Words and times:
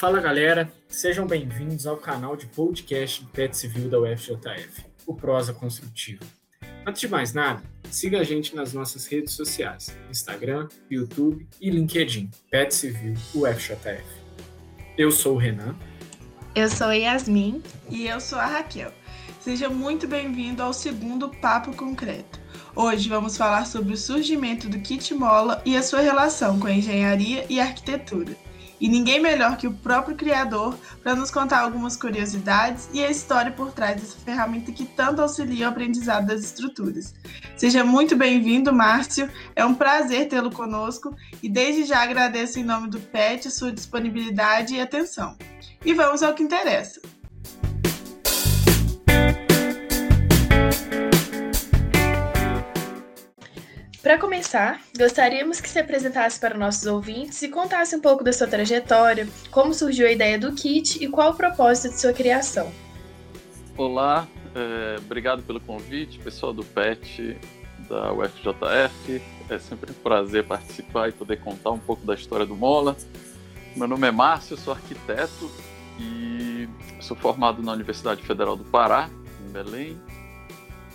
Fala 0.00 0.18
galera, 0.18 0.72
sejam 0.88 1.26
bem-vindos 1.26 1.86
ao 1.86 1.98
canal 1.98 2.34
de 2.34 2.46
podcast 2.46 3.22
do 3.22 3.28
PET 3.28 3.54
Civil 3.54 3.90
da 3.90 4.00
UFJF, 4.00 4.86
o 5.06 5.14
Prosa 5.14 5.52
Construtivo. 5.52 6.24
Antes 6.86 7.02
de 7.02 7.08
mais 7.08 7.34
nada, 7.34 7.62
siga 7.90 8.18
a 8.18 8.24
gente 8.24 8.56
nas 8.56 8.72
nossas 8.72 9.06
redes 9.06 9.34
sociais, 9.34 9.94
Instagram, 10.08 10.70
YouTube 10.90 11.46
e 11.60 11.68
LinkedIn, 11.68 12.30
PET 12.50 12.74
Civil 12.74 13.12
UFJF. 13.34 14.02
Eu 14.96 15.12
sou 15.12 15.34
o 15.34 15.38
Renan. 15.38 15.76
Eu 16.54 16.70
sou 16.70 16.86
a 16.86 16.94
Yasmin. 16.94 17.62
E 17.90 18.06
eu 18.06 18.22
sou 18.22 18.38
a 18.38 18.46
Raquel. 18.46 18.94
Seja 19.42 19.68
muito 19.68 20.08
bem-vindo 20.08 20.62
ao 20.62 20.72
segundo 20.72 21.28
Papo 21.28 21.76
Concreto. 21.76 22.40
Hoje 22.74 23.06
vamos 23.06 23.36
falar 23.36 23.66
sobre 23.66 23.92
o 23.92 23.98
surgimento 23.98 24.66
do 24.66 24.80
kit 24.80 25.12
mola 25.12 25.60
e 25.66 25.76
a 25.76 25.82
sua 25.82 26.00
relação 26.00 26.58
com 26.58 26.68
a 26.68 26.72
engenharia 26.72 27.44
e 27.50 27.60
a 27.60 27.64
arquitetura. 27.64 28.34
E 28.80 28.88
ninguém 28.88 29.20
melhor 29.20 29.56
que 29.56 29.66
o 29.66 29.74
próprio 29.74 30.16
criador 30.16 30.76
para 31.02 31.14
nos 31.14 31.30
contar 31.30 31.60
algumas 31.60 31.96
curiosidades 31.96 32.88
e 32.94 33.04
a 33.04 33.10
história 33.10 33.52
por 33.52 33.72
trás 33.72 34.00
dessa 34.00 34.18
ferramenta 34.18 34.72
que 34.72 34.86
tanto 34.86 35.20
auxilia 35.20 35.66
o 35.66 35.70
aprendizado 35.70 36.26
das 36.26 36.42
estruturas. 36.42 37.14
Seja 37.56 37.84
muito 37.84 38.16
bem-vindo, 38.16 38.72
Márcio. 38.72 39.30
É 39.54 39.64
um 39.64 39.74
prazer 39.74 40.28
tê-lo 40.28 40.50
conosco 40.50 41.14
e 41.42 41.48
desde 41.48 41.84
já 41.84 42.02
agradeço 42.02 42.58
em 42.58 42.64
nome 42.64 42.88
do 42.88 42.98
PET 42.98 43.50
sua 43.50 43.70
disponibilidade 43.70 44.74
e 44.74 44.80
atenção. 44.80 45.36
E 45.84 45.92
vamos 45.92 46.22
ao 46.22 46.32
que 46.32 46.42
interessa. 46.42 47.00
Para 54.10 54.18
começar, 54.18 54.80
gostaríamos 54.98 55.60
que 55.60 55.68
se 55.68 55.78
apresentasse 55.78 56.40
para 56.40 56.58
nossos 56.58 56.84
ouvintes 56.84 57.40
e 57.42 57.48
contasse 57.48 57.94
um 57.94 58.00
pouco 58.00 58.24
da 58.24 58.32
sua 58.32 58.48
trajetória, 58.48 59.28
como 59.52 59.72
surgiu 59.72 60.04
a 60.04 60.10
ideia 60.10 60.36
do 60.36 60.52
kit 60.52 61.00
e 61.00 61.06
qual 61.06 61.30
o 61.30 61.34
propósito 61.34 61.94
de 61.94 62.00
sua 62.00 62.12
criação. 62.12 62.72
Olá, 63.76 64.26
é, 64.52 64.96
obrigado 64.98 65.44
pelo 65.44 65.60
convite, 65.60 66.18
pessoal 66.18 66.52
do 66.52 66.64
PET, 66.64 67.38
da 67.88 68.12
UFJF. 68.12 69.22
É 69.48 69.58
sempre 69.60 69.92
um 69.92 70.02
prazer 70.02 70.44
participar 70.44 71.10
e 71.10 71.12
poder 71.12 71.38
contar 71.38 71.70
um 71.70 71.78
pouco 71.78 72.04
da 72.04 72.14
história 72.16 72.44
do 72.44 72.56
Mola. 72.56 72.96
Meu 73.76 73.86
nome 73.86 74.08
é 74.08 74.10
Márcio, 74.10 74.56
sou 74.56 74.74
arquiteto 74.74 75.48
e 76.00 76.68
sou 76.98 77.16
formado 77.16 77.62
na 77.62 77.70
Universidade 77.70 78.24
Federal 78.24 78.56
do 78.56 78.64
Pará, 78.64 79.08
em 79.46 79.52
Belém, 79.52 79.96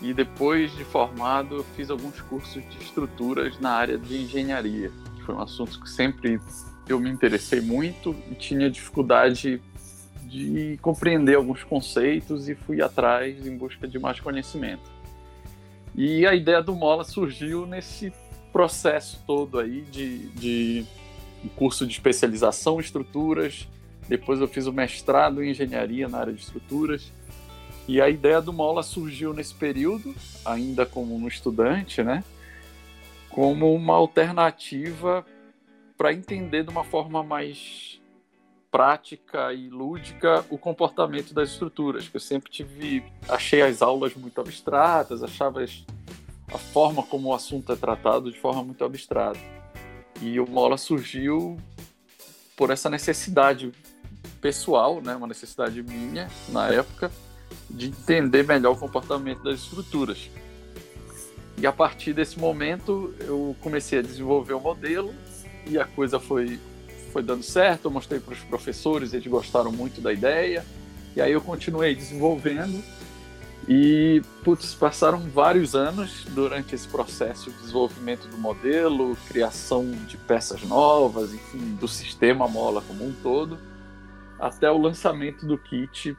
e 0.01 0.13
depois 0.13 0.75
de 0.75 0.83
formado, 0.83 1.65
fiz 1.75 1.89
alguns 1.89 2.19
cursos 2.21 2.63
de 2.69 2.83
estruturas 2.83 3.59
na 3.59 3.71
área 3.71 3.97
de 3.97 4.23
engenharia, 4.23 4.91
foi 5.25 5.35
um 5.35 5.41
assunto 5.41 5.81
que 5.81 5.89
sempre 5.89 6.39
eu 6.87 6.99
me 6.99 7.09
interessei 7.09 7.59
muito 7.59 8.15
e 8.31 8.35
tinha 8.35 8.69
dificuldade 8.69 9.59
de 10.23 10.77
compreender 10.81 11.35
alguns 11.35 11.63
conceitos 11.63 12.47
e 12.47 12.55
fui 12.55 12.81
atrás 12.81 13.45
em 13.45 13.57
busca 13.57 13.87
de 13.87 13.97
mais 13.97 14.19
conhecimento. 14.19 14.91
E 15.95 16.25
a 16.27 16.35
ideia 16.35 16.61
do 16.61 16.75
Mola 16.75 17.03
surgiu 17.03 17.65
nesse 17.65 18.13
processo 18.51 19.23
todo 19.25 19.59
aí 19.59 19.81
de, 19.81 20.27
de 20.29 20.85
um 21.43 21.49
curso 21.49 21.85
de 21.85 21.93
especialização 21.93 22.77
em 22.77 22.81
estruturas. 22.81 23.67
Depois 24.07 24.39
eu 24.39 24.47
fiz 24.47 24.67
o 24.67 24.73
mestrado 24.73 25.43
em 25.43 25.51
engenharia 25.51 26.07
na 26.07 26.19
área 26.19 26.33
de 26.33 26.41
estruturas 26.41 27.11
e 27.87 28.01
a 28.01 28.09
ideia 28.09 28.41
do 28.41 28.51
Mola 28.51 28.81
surgiu 28.81 29.33
nesse 29.33 29.53
período, 29.53 30.15
ainda 30.43 30.85
como 30.85 31.15
um 31.15 31.27
estudante, 31.27 32.01
né? 32.01 32.23
Como 33.29 33.73
uma 33.73 33.93
alternativa 33.93 35.25
para 35.97 36.13
entender 36.13 36.63
de 36.63 36.69
uma 36.69 36.83
forma 36.83 37.23
mais 37.23 38.01
prática 38.71 39.53
e 39.53 39.69
lúdica 39.69 40.43
o 40.49 40.57
comportamento 40.57 41.33
das 41.33 41.51
estruturas, 41.51 42.09
que 42.09 42.17
eu 42.17 42.21
sempre 42.21 42.51
tive, 42.51 43.03
achei 43.29 43.61
as 43.61 43.81
aulas 43.81 44.13
muito 44.15 44.41
abstratas, 44.41 45.23
achava 45.23 45.63
a 45.63 46.57
forma 46.57 47.01
como 47.03 47.29
o 47.29 47.33
assunto 47.33 47.71
é 47.71 47.75
tratado 47.75 48.31
de 48.31 48.39
forma 48.39 48.63
muito 48.63 48.83
abstrata. 48.83 49.39
E 50.21 50.39
o 50.39 50.49
Mola 50.49 50.77
surgiu 50.77 51.57
por 52.57 52.69
essa 52.69 52.89
necessidade 52.89 53.71
pessoal, 54.41 55.01
né, 55.01 55.15
uma 55.15 55.27
necessidade 55.27 55.81
minha 55.81 56.29
na 56.49 56.67
época, 56.67 57.11
de 57.69 57.87
entender 57.87 58.43
melhor 58.43 58.73
o 58.73 58.77
comportamento 58.77 59.43
das 59.43 59.59
estruturas. 59.59 60.29
E 61.57 61.65
a 61.65 61.71
partir 61.71 62.13
desse 62.13 62.37
momento 62.37 63.13
eu 63.19 63.55
comecei 63.61 63.99
a 63.99 64.01
desenvolver 64.01 64.53
o 64.53 64.59
modelo 64.59 65.13
e 65.65 65.77
a 65.77 65.85
coisa 65.85 66.19
foi, 66.19 66.59
foi 67.11 67.23
dando 67.23 67.43
certo. 67.43 67.85
Eu 67.85 67.91
mostrei 67.91 68.19
para 68.19 68.33
os 68.33 68.39
professores, 68.41 69.13
eles 69.13 69.27
gostaram 69.27 69.71
muito 69.71 70.01
da 70.01 70.11
ideia. 70.11 70.65
E 71.15 71.21
aí 71.21 71.31
eu 71.31 71.41
continuei 71.41 71.95
desenvolvendo. 71.95 72.83
E, 73.67 74.21
putz, 74.43 74.75
passaram 74.75 75.19
vários 75.21 75.73
anos 75.73 76.23
durante 76.29 76.75
esse 76.75 76.87
processo 76.87 77.49
de 77.49 77.57
desenvolvimento 77.57 78.27
do 78.27 78.37
modelo, 78.37 79.17
criação 79.27 79.89
de 80.07 80.17
peças 80.17 80.61
novas, 80.63 81.33
enfim, 81.33 81.75
do 81.79 81.87
sistema 81.87 82.47
mola 82.47 82.83
como 82.87 83.03
um 83.03 83.13
todo, 83.23 83.57
até 84.39 84.69
o 84.69 84.77
lançamento 84.77 85.47
do 85.47 85.57
kit 85.57 86.15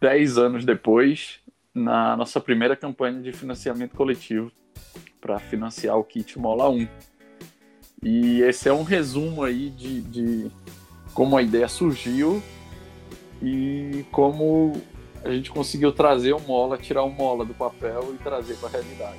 dez 0.00 0.38
anos 0.38 0.64
depois, 0.64 1.40
na 1.74 2.16
nossa 2.16 2.40
primeira 2.40 2.76
campanha 2.76 3.20
de 3.20 3.32
financiamento 3.32 3.94
coletivo 3.94 4.50
para 5.20 5.38
financiar 5.38 5.96
o 5.96 6.04
kit 6.04 6.38
Mola 6.38 6.68
1. 6.68 6.88
E 8.02 8.40
esse 8.42 8.68
é 8.68 8.72
um 8.72 8.82
resumo 8.82 9.44
aí 9.44 9.70
de, 9.70 10.00
de 10.00 10.50
como 11.12 11.36
a 11.36 11.42
ideia 11.42 11.68
surgiu 11.68 12.42
e 13.42 14.04
como 14.10 14.80
a 15.24 15.30
gente 15.30 15.50
conseguiu 15.50 15.92
trazer 15.92 16.32
o 16.32 16.40
Mola, 16.40 16.78
tirar 16.78 17.02
o 17.02 17.10
Mola 17.10 17.44
do 17.44 17.54
papel 17.54 18.14
e 18.14 18.18
trazer 18.22 18.54
para 18.56 18.68
a 18.68 18.72
realidade. 18.72 19.18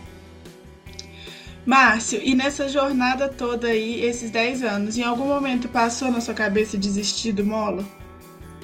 Márcio, 1.63 2.19
e 2.23 2.34
nessa 2.34 2.67
jornada 2.67 3.29
toda 3.29 3.67
aí, 3.67 4.03
esses 4.03 4.31
10 4.31 4.63
anos, 4.63 4.97
em 4.97 5.03
algum 5.03 5.28
momento 5.28 5.69
passou 5.69 6.11
na 6.11 6.19
sua 6.19 6.34
cabeça 6.34 6.75
desistir 6.75 7.34
do 7.34 7.45
Mola? 7.45 7.85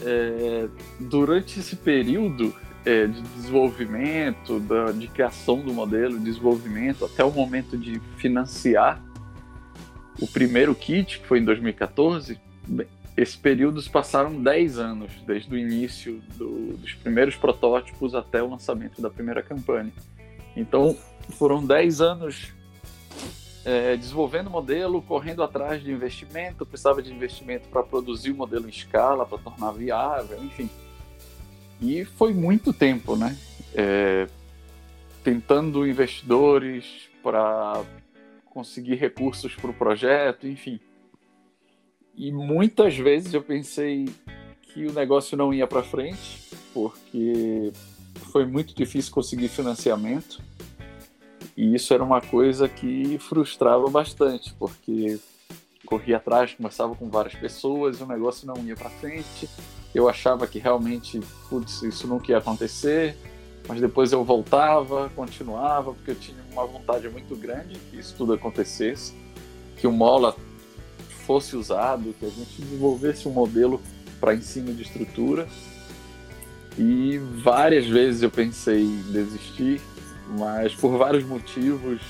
É, 0.06 0.68
durante 1.00 1.60
esse 1.60 1.76
período 1.76 2.54
é, 2.86 3.08
de 3.08 3.22
desenvolvimento, 3.22 4.60
da, 4.62 4.92
de 4.92 5.08
criação 5.08 5.60
do 5.60 5.74
modelo, 5.74 6.20
desenvolvimento, 6.20 7.06
até 7.06 7.24
o 7.24 7.32
momento 7.32 7.78
de 7.78 8.00
financiar 8.18 9.02
o 10.20 10.28
primeiro 10.28 10.74
kit, 10.74 11.20
que 11.20 11.28
foi 11.28 11.40
em 11.40 11.46
2014, 11.46 12.40
esses 13.16 13.36
períodos 13.36 13.88
passaram 13.88 14.42
10 14.42 14.80
anos, 14.80 15.12
desde 15.26 15.54
o 15.54 15.58
início 15.58 16.22
do, 16.38 16.78
dos 16.78 16.94
primeiros 16.94 17.36
protótipos 17.36 18.14
até 18.16 18.42
o 18.42 18.50
lançamento 18.50 19.02
da 19.02 19.10
primeira 19.10 19.42
campanha. 19.42 19.92
Então, 20.56 20.96
foram 21.32 21.66
10 21.66 22.02
anos 22.02 22.54
é, 23.68 23.98
desenvolvendo 23.98 24.48
o 24.48 24.50
modelo, 24.50 25.02
correndo 25.02 25.44
atrás 25.44 25.84
de 25.84 25.92
investimento, 25.92 26.66
precisava 26.66 27.02
de 27.02 27.12
investimento 27.14 27.68
para 27.68 27.84
produzir 27.84 28.32
o 28.32 28.36
modelo 28.36 28.66
em 28.66 28.70
escala, 28.70 29.26
para 29.26 29.38
tornar 29.38 29.74
viável, 29.74 30.42
enfim. 30.42 30.70
E 31.82 32.06
foi 32.06 32.34
muito 32.34 32.72
tempo, 32.72 33.18
né? 33.18 33.38
É, 33.76 34.26
tentando 35.22 35.86
investidores 35.86 37.10
para 37.22 37.84
conseguir 38.46 38.96
recursos 38.96 39.54
para 39.54 39.70
o 39.70 39.74
projeto, 39.74 40.48
enfim. 40.48 40.80
E 42.16 42.32
muitas 42.32 42.96
vezes 42.96 43.34
eu 43.34 43.44
pensei 43.44 44.06
que 44.62 44.86
o 44.86 44.94
negócio 44.94 45.36
não 45.36 45.54
ia 45.54 45.68
para 45.68 45.84
frente, 45.84 46.50
porque 46.74 47.74
foi 48.32 48.46
muito 48.46 48.74
difícil 48.74 49.12
conseguir 49.12 49.50
financiamento 49.50 50.42
e 51.58 51.74
isso 51.74 51.92
era 51.92 52.04
uma 52.04 52.22
coisa 52.22 52.70
que 52.70 53.18
frustrava 53.18 53.90
bastante, 53.90 54.54
porque 54.60 55.20
corria 55.88 56.18
atrás, 56.18 56.54
conversava 56.54 56.94
com 56.94 57.10
várias 57.10 57.34
pessoas 57.34 58.00
o 58.00 58.06
negócio 58.06 58.46
não 58.46 58.56
ia 58.64 58.76
para 58.76 58.92
frente. 58.92 59.50
Eu 59.96 60.08
achava 60.08 60.46
que 60.46 60.60
realmente, 60.60 61.20
putz, 61.50 61.82
isso 61.82 62.06
nunca 62.08 62.32
ia 62.32 62.38
acontecer, 62.38 63.18
mas 63.68 63.82
depois 63.82 64.12
eu 64.12 64.24
voltava, 64.24 65.10
continuava, 65.16 65.94
porque 65.94 66.12
eu 66.12 66.16
tinha 66.16 66.38
uma 66.52 66.66
vontade 66.68 67.10
muito 67.10 67.36
grande 67.36 67.80
que 67.90 67.98
isso 67.98 68.14
tudo 68.16 68.34
acontecesse, 68.34 69.16
que 69.78 69.88
o 69.88 69.92
Mola 69.92 70.36
fosse 71.26 71.56
usado, 71.56 72.14
que 72.20 72.26
a 72.26 72.30
gente 72.30 72.62
desenvolvesse 72.62 73.28
um 73.28 73.32
modelo 73.32 73.82
para 74.20 74.36
ensino 74.36 74.74
de 74.74 74.84
estrutura. 74.84 75.48
E 76.78 77.18
várias 77.18 77.88
vezes 77.88 78.22
eu 78.22 78.30
pensei 78.30 78.84
em 78.84 79.02
desistir, 79.12 79.82
mas 80.38 80.76
por 80.76 80.98
vários 80.98 81.24
motivos, 81.24 82.02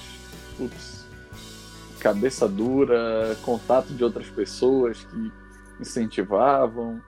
cabeça 2.00 2.48
dura, 2.48 3.36
contato 3.44 3.94
de 3.94 4.04
outras 4.04 4.30
pessoas 4.30 5.04
que 5.04 5.32
incentivavam, 5.80 7.02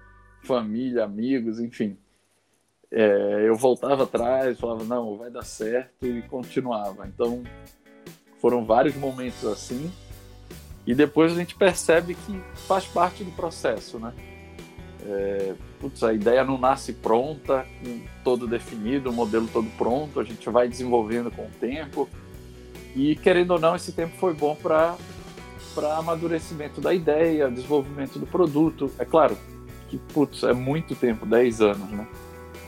família, 0.43 1.03
amigos, 1.03 1.59
enfim. 1.59 1.97
É, 2.91 3.47
eu 3.47 3.55
voltava 3.55 4.03
atrás, 4.03 4.59
falava, 4.59 4.83
não, 4.83 5.17
vai 5.17 5.29
dar 5.29 5.43
certo 5.43 6.05
e 6.05 6.21
continuava. 6.23 7.07
Então, 7.07 7.43
foram 8.39 8.65
vários 8.65 8.95
momentos 8.95 9.45
assim. 9.45 9.91
E 10.85 10.95
depois 10.95 11.31
a 11.31 11.35
gente 11.35 11.55
percebe 11.55 12.15
que 12.15 12.41
faz 12.67 12.85
parte 12.85 13.23
do 13.23 13.31
processo, 13.31 13.99
né? 13.99 14.13
É, 15.05 15.55
putz, 15.79 16.03
a 16.03 16.13
ideia 16.13 16.43
não 16.43 16.57
nasce 16.57 16.93
pronta, 16.93 17.65
todo 18.23 18.47
definido, 18.47 19.09
o 19.09 19.13
modelo 19.13 19.47
todo 19.47 19.69
pronto, 19.77 20.19
a 20.19 20.23
gente 20.23 20.49
vai 20.49 20.67
desenvolvendo 20.67 21.31
com 21.31 21.43
o 21.43 21.51
tempo. 21.59 22.09
E 22.95 23.15
querendo 23.15 23.51
ou 23.51 23.59
não, 23.59 23.75
esse 23.75 23.91
tempo 23.91 24.15
foi 24.17 24.33
bom 24.33 24.55
para 24.55 24.95
para 25.75 25.97
amadurecimento 25.97 26.81
da 26.81 26.93
ideia, 26.93 27.49
desenvolvimento 27.49 28.17
do 28.17 28.25
produto. 28.25 28.91
É 28.97 29.05
claro 29.05 29.37
que 29.87 29.97
putz, 29.97 30.43
é 30.43 30.53
muito 30.53 30.95
tempo, 30.95 31.25
10 31.25 31.61
anos, 31.61 31.89
né? 31.91 32.07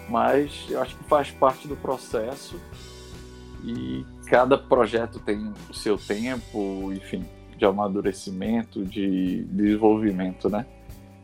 Mas 0.10 0.66
eu 0.70 0.82
acho 0.82 0.96
que 0.96 1.04
faz 1.06 1.32
parte 1.32 1.68
do 1.68 1.76
processo 1.76 2.60
e 3.64 4.06
cada 4.28 4.58
projeto 4.58 5.20
tem 5.20 5.52
o 5.70 5.74
seu 5.74 5.98
tempo, 5.98 6.92
enfim, 6.94 7.26
de 7.58 7.66
amadurecimento, 7.66 8.84
de 8.84 9.44
desenvolvimento, 9.46 10.50
né? 10.50 10.66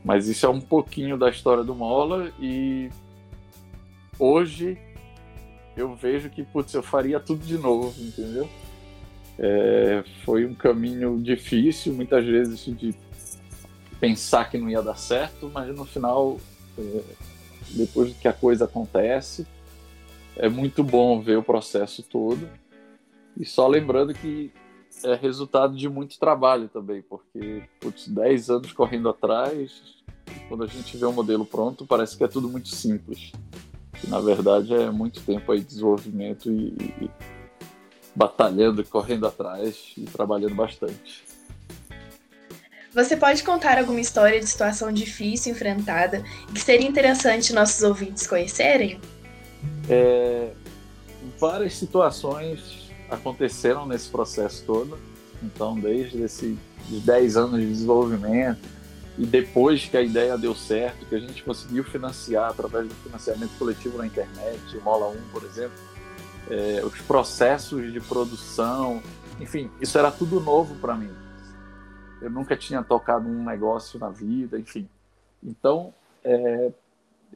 Mas 0.04 0.28
isso 0.28 0.46
é 0.46 0.50
um 0.50 0.62
pouquinho 0.62 1.18
da 1.18 1.30
história 1.30 1.64
do 1.64 1.76
Mola 1.76 2.32
e 2.40 2.90
hoje 4.18 4.78
eu 5.76 5.96
vejo 5.96 6.30
que, 6.30 6.44
putz, 6.44 6.74
eu 6.74 6.82
faria 6.82 7.20
tudo 7.20 7.46
de 7.46 7.58
novo, 7.58 7.94
entendeu? 8.02 8.50
É, 9.38 10.04
foi 10.26 10.46
um 10.46 10.56
caminho 10.56 11.22
difícil, 11.22 11.94
muitas 11.94 12.26
vezes 12.26 12.66
de 12.66 12.96
pensar 14.00 14.50
que 14.50 14.58
não 14.58 14.70
ia 14.70 14.82
dar 14.82 14.98
certo, 14.98 15.52
mas 15.54 15.76
no 15.76 15.86
final, 15.86 16.40
é, 16.78 17.02
depois 17.70 18.16
que 18.16 18.28
a 18.28 18.34
coisa 18.34 18.66
acontece, 18.66 19.46
é 20.36 20.50
muito 20.50 20.84
bom 20.84 21.22
ver 21.22 21.38
o 21.38 21.44
processo 21.44 22.02
todo. 22.02 22.50
E 23.40 23.46
só 23.46 23.68
lembrando 23.68 24.14
que 24.14 24.52
é 25.04 25.16
resultado 25.16 25.76
de 25.76 25.88
muito 25.88 26.20
trabalho 26.20 26.68
também, 26.68 27.02
porque 27.02 27.64
putz, 27.80 28.08
10 28.08 28.50
anos 28.50 28.74
correndo 28.74 29.10
atrás, 29.10 29.82
quando 30.48 30.64
a 30.64 30.68
gente 30.68 30.98
vê 30.98 31.06
um 31.06 31.14
modelo 31.14 31.46
pronto, 31.46 31.86
parece 31.86 32.18
que 32.18 32.24
é 32.24 32.28
tudo 32.28 32.50
muito 32.50 32.70
simples. 32.70 33.32
Na 34.08 34.20
verdade 34.20 34.74
é 34.74 34.90
muito 34.92 35.22
tempo 35.22 35.52
aí 35.52 35.60
de 35.60 35.68
desenvolvimento 35.68 36.52
e, 36.52 36.74
e 37.02 37.12
batalhando, 38.16 38.84
correndo 38.84 39.28
atrás 39.28 39.94
e 39.98 40.02
trabalhando 40.04 40.56
bastante. 40.56 41.26
Você 42.94 43.16
pode 43.16 43.44
contar 43.44 43.78
alguma 43.78 44.00
história 44.00 44.40
de 44.40 44.48
situação 44.48 44.92
difícil 44.92 45.52
enfrentada 45.52 46.24
que 46.52 46.60
seria 46.60 46.88
interessante 46.88 47.54
nossos 47.54 47.84
ouvintes 47.84 48.26
conhecerem? 48.26 49.00
É, 49.88 50.52
várias 51.40 51.76
situações 51.76 52.77
aconteceram 53.10 53.86
nesse 53.86 54.10
processo 54.10 54.64
todo. 54.66 54.98
Então, 55.42 55.80
desde 55.80 56.22
esses 56.22 56.58
10 56.90 57.38
anos 57.38 57.60
de 57.60 57.68
desenvolvimento 57.68 58.68
e 59.18 59.26
depois 59.26 59.86
que 59.86 59.98
a 59.98 60.02
ideia 60.02 60.38
deu 60.38 60.54
certo, 60.54 61.06
que 61.06 61.16
a 61.16 61.20
gente 61.20 61.44
conseguiu 61.44 61.84
financiar 61.84 62.50
através 62.50 62.88
do 62.88 62.94
financiamento 62.96 63.58
coletivo 63.58 63.98
na 63.98 64.06
internet, 64.06 64.78
o 64.78 64.82
Mola 64.82 65.08
1, 65.10 65.16
por 65.32 65.44
exemplo, 65.44 65.78
é, 66.50 66.84
os 66.86 67.00
processos 67.02 67.92
de 67.92 68.00
produção, 68.00 69.02
enfim, 69.40 69.70
isso 69.82 69.98
era 69.98 70.12
tudo 70.12 70.40
novo 70.40 70.76
para 70.76 70.96
mim. 70.96 71.12
Eu 72.22 72.30
nunca 72.30 72.56
tinha 72.56 72.84
tocado 72.84 73.28
um 73.28 73.44
negócio 73.44 74.00
na 74.00 74.10
vida, 74.10 74.60
enfim. 74.60 74.88
Então, 75.44 75.94
é, 76.24 76.72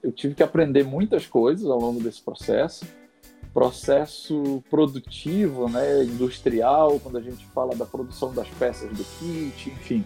eu 0.04 0.12
tive 0.12 0.34
que 0.34 0.44
aprender 0.44 0.84
muitas 0.84 1.28
coisas 1.28 1.70
ao 1.70 1.80
longo 1.80 2.02
desse 2.02 2.22
processo 2.22 2.86
processo 3.54 4.64
produtivo, 4.70 5.70
né, 5.70 6.04
industrial, 6.04 7.00
quando 7.00 7.18
a 7.18 7.22
gente 7.22 7.46
fala 7.48 7.76
da 7.76 7.86
produção 7.86 8.34
das 8.34 8.48
peças 8.48 8.90
do 8.92 9.04
kit, 9.20 9.70
enfim, 9.70 10.06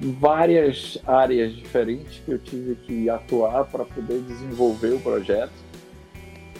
várias 0.00 0.98
áreas 1.06 1.54
diferentes 1.54 2.20
que 2.24 2.32
eu 2.32 2.38
tive 2.38 2.74
que 2.76 3.08
atuar 3.10 3.64
para 3.64 3.84
poder 3.84 4.20
desenvolver 4.22 4.94
o 4.94 5.00
projeto. 5.00 5.66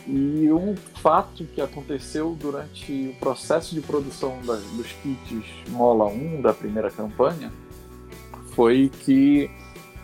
E 0.06 0.52
um 0.52 0.76
fato 1.02 1.44
que 1.46 1.60
aconteceu 1.60 2.37
durante 2.38 2.93
o 3.08 3.19
processo 3.19 3.75
de 3.75 3.81
produção 3.81 4.38
das, 4.46 4.62
dos 4.62 4.93
kits 5.02 5.44
Mola 5.69 6.06
1 6.06 6.43
da 6.43 6.54
primeira 6.54 6.90
campanha 6.90 7.52
foi 8.54 8.88
que 8.88 9.50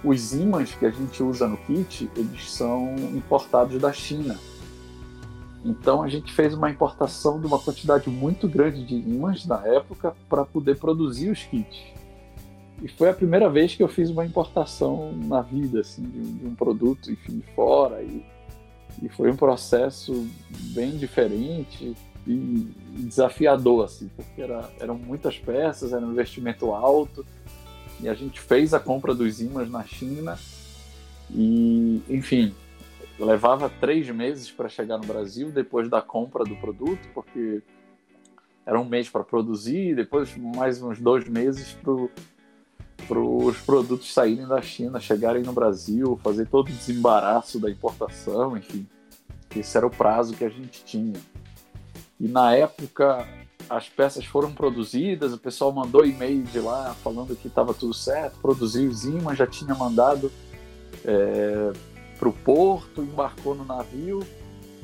os 0.02 0.34
ímãs 0.34 0.74
que 0.74 0.84
a 0.84 0.90
gente 0.90 1.22
usa 1.22 1.46
no 1.46 1.56
kit, 1.56 2.10
eles 2.16 2.50
são 2.50 2.96
importados 3.14 3.80
da 3.80 3.92
China. 3.92 4.38
Então 5.64 6.02
a 6.02 6.08
gente 6.08 6.32
fez 6.32 6.54
uma 6.54 6.70
importação 6.70 7.40
de 7.40 7.46
uma 7.46 7.58
quantidade 7.58 8.10
muito 8.10 8.48
grande 8.48 8.84
de 8.84 8.96
ímãs 8.96 9.46
na 9.46 9.64
época 9.66 10.14
para 10.28 10.44
poder 10.44 10.76
produzir 10.76 11.30
os 11.30 11.42
kits. 11.44 11.92
E 12.82 12.88
foi 12.88 13.08
a 13.08 13.14
primeira 13.14 13.48
vez 13.48 13.76
que 13.76 13.82
eu 13.82 13.86
fiz 13.86 14.10
uma 14.10 14.26
importação 14.26 15.12
na 15.12 15.40
vida, 15.40 15.80
assim, 15.80 16.02
de 16.02 16.18
um, 16.18 16.36
de 16.36 16.46
um 16.46 16.54
produto, 16.54 17.12
enfim, 17.12 17.38
de 17.38 17.54
fora. 17.54 18.02
E, 18.02 18.24
e 19.00 19.08
foi 19.08 19.30
um 19.30 19.36
processo 19.36 20.26
bem 20.74 20.96
diferente 20.96 21.94
e 22.26 22.68
desafiador, 22.98 23.84
assim, 23.84 24.10
porque 24.16 24.42
era, 24.42 24.68
eram 24.80 24.96
muitas 24.96 25.38
peças, 25.38 25.92
era 25.92 26.04
um 26.04 26.10
investimento 26.10 26.72
alto. 26.72 27.24
E 28.00 28.08
a 28.08 28.14
gente 28.14 28.40
fez 28.40 28.74
a 28.74 28.80
compra 28.80 29.14
dos 29.14 29.40
ímãs 29.40 29.70
na 29.70 29.84
China. 29.84 30.36
E, 31.30 32.02
enfim, 32.08 32.52
levava 33.24 33.68
três 33.68 34.08
meses 34.10 34.50
para 34.50 34.68
chegar 34.68 34.98
no 34.98 35.06
Brasil 35.06 35.50
depois 35.50 35.88
da 35.88 36.00
compra 36.00 36.44
do 36.44 36.56
produto, 36.56 37.08
porque 37.14 37.62
era 38.64 38.80
um 38.80 38.84
mês 38.84 39.08
para 39.08 39.24
produzir, 39.24 39.94
depois 39.94 40.36
mais 40.36 40.82
uns 40.82 40.98
dois 40.98 41.28
meses 41.28 41.76
para 43.06 43.18
os 43.18 43.56
produtos 43.58 44.12
saírem 44.12 44.46
da 44.46 44.62
China, 44.62 45.00
chegarem 45.00 45.42
no 45.42 45.52
Brasil, 45.52 46.18
fazer 46.22 46.46
todo 46.46 46.68
o 46.68 46.72
desembaraço 46.72 47.58
da 47.58 47.70
importação, 47.70 48.56
enfim. 48.56 48.86
Esse 49.54 49.76
era 49.76 49.86
o 49.86 49.90
prazo 49.90 50.34
que 50.34 50.44
a 50.44 50.48
gente 50.48 50.84
tinha. 50.84 51.20
E 52.18 52.28
na 52.28 52.54
época 52.54 53.26
as 53.68 53.88
peças 53.88 54.24
foram 54.24 54.52
produzidas, 54.52 55.32
o 55.32 55.38
pessoal 55.38 55.72
mandou 55.72 56.04
e-mail 56.04 56.42
de 56.42 56.58
lá 56.60 56.94
falando 57.02 57.36
que 57.36 57.48
estava 57.48 57.72
tudo 57.72 57.94
certo, 57.94 58.38
produziu 58.40 58.88
os 58.90 59.04
imãs, 59.04 59.38
já 59.38 59.46
tinha 59.46 59.74
mandado 59.74 60.30
é, 61.04 61.72
para 62.22 62.28
o 62.28 62.32
porto, 62.32 63.02
embarcou 63.02 63.52
no 63.52 63.64
navio 63.64 64.24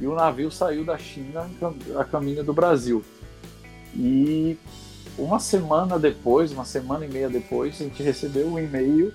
e 0.00 0.06
o 0.08 0.14
navio 0.16 0.50
saiu 0.50 0.84
da 0.84 0.98
China 0.98 1.48
a 1.96 2.04
caminho 2.04 2.42
do 2.42 2.52
Brasil. 2.52 3.04
E 3.94 4.58
uma 5.16 5.38
semana 5.38 6.00
depois, 6.00 6.50
uma 6.50 6.64
semana 6.64 7.06
e 7.06 7.08
meia 7.08 7.28
depois, 7.28 7.80
a 7.80 7.84
gente 7.84 8.02
recebeu 8.02 8.48
um 8.48 8.58
e-mail 8.58 9.14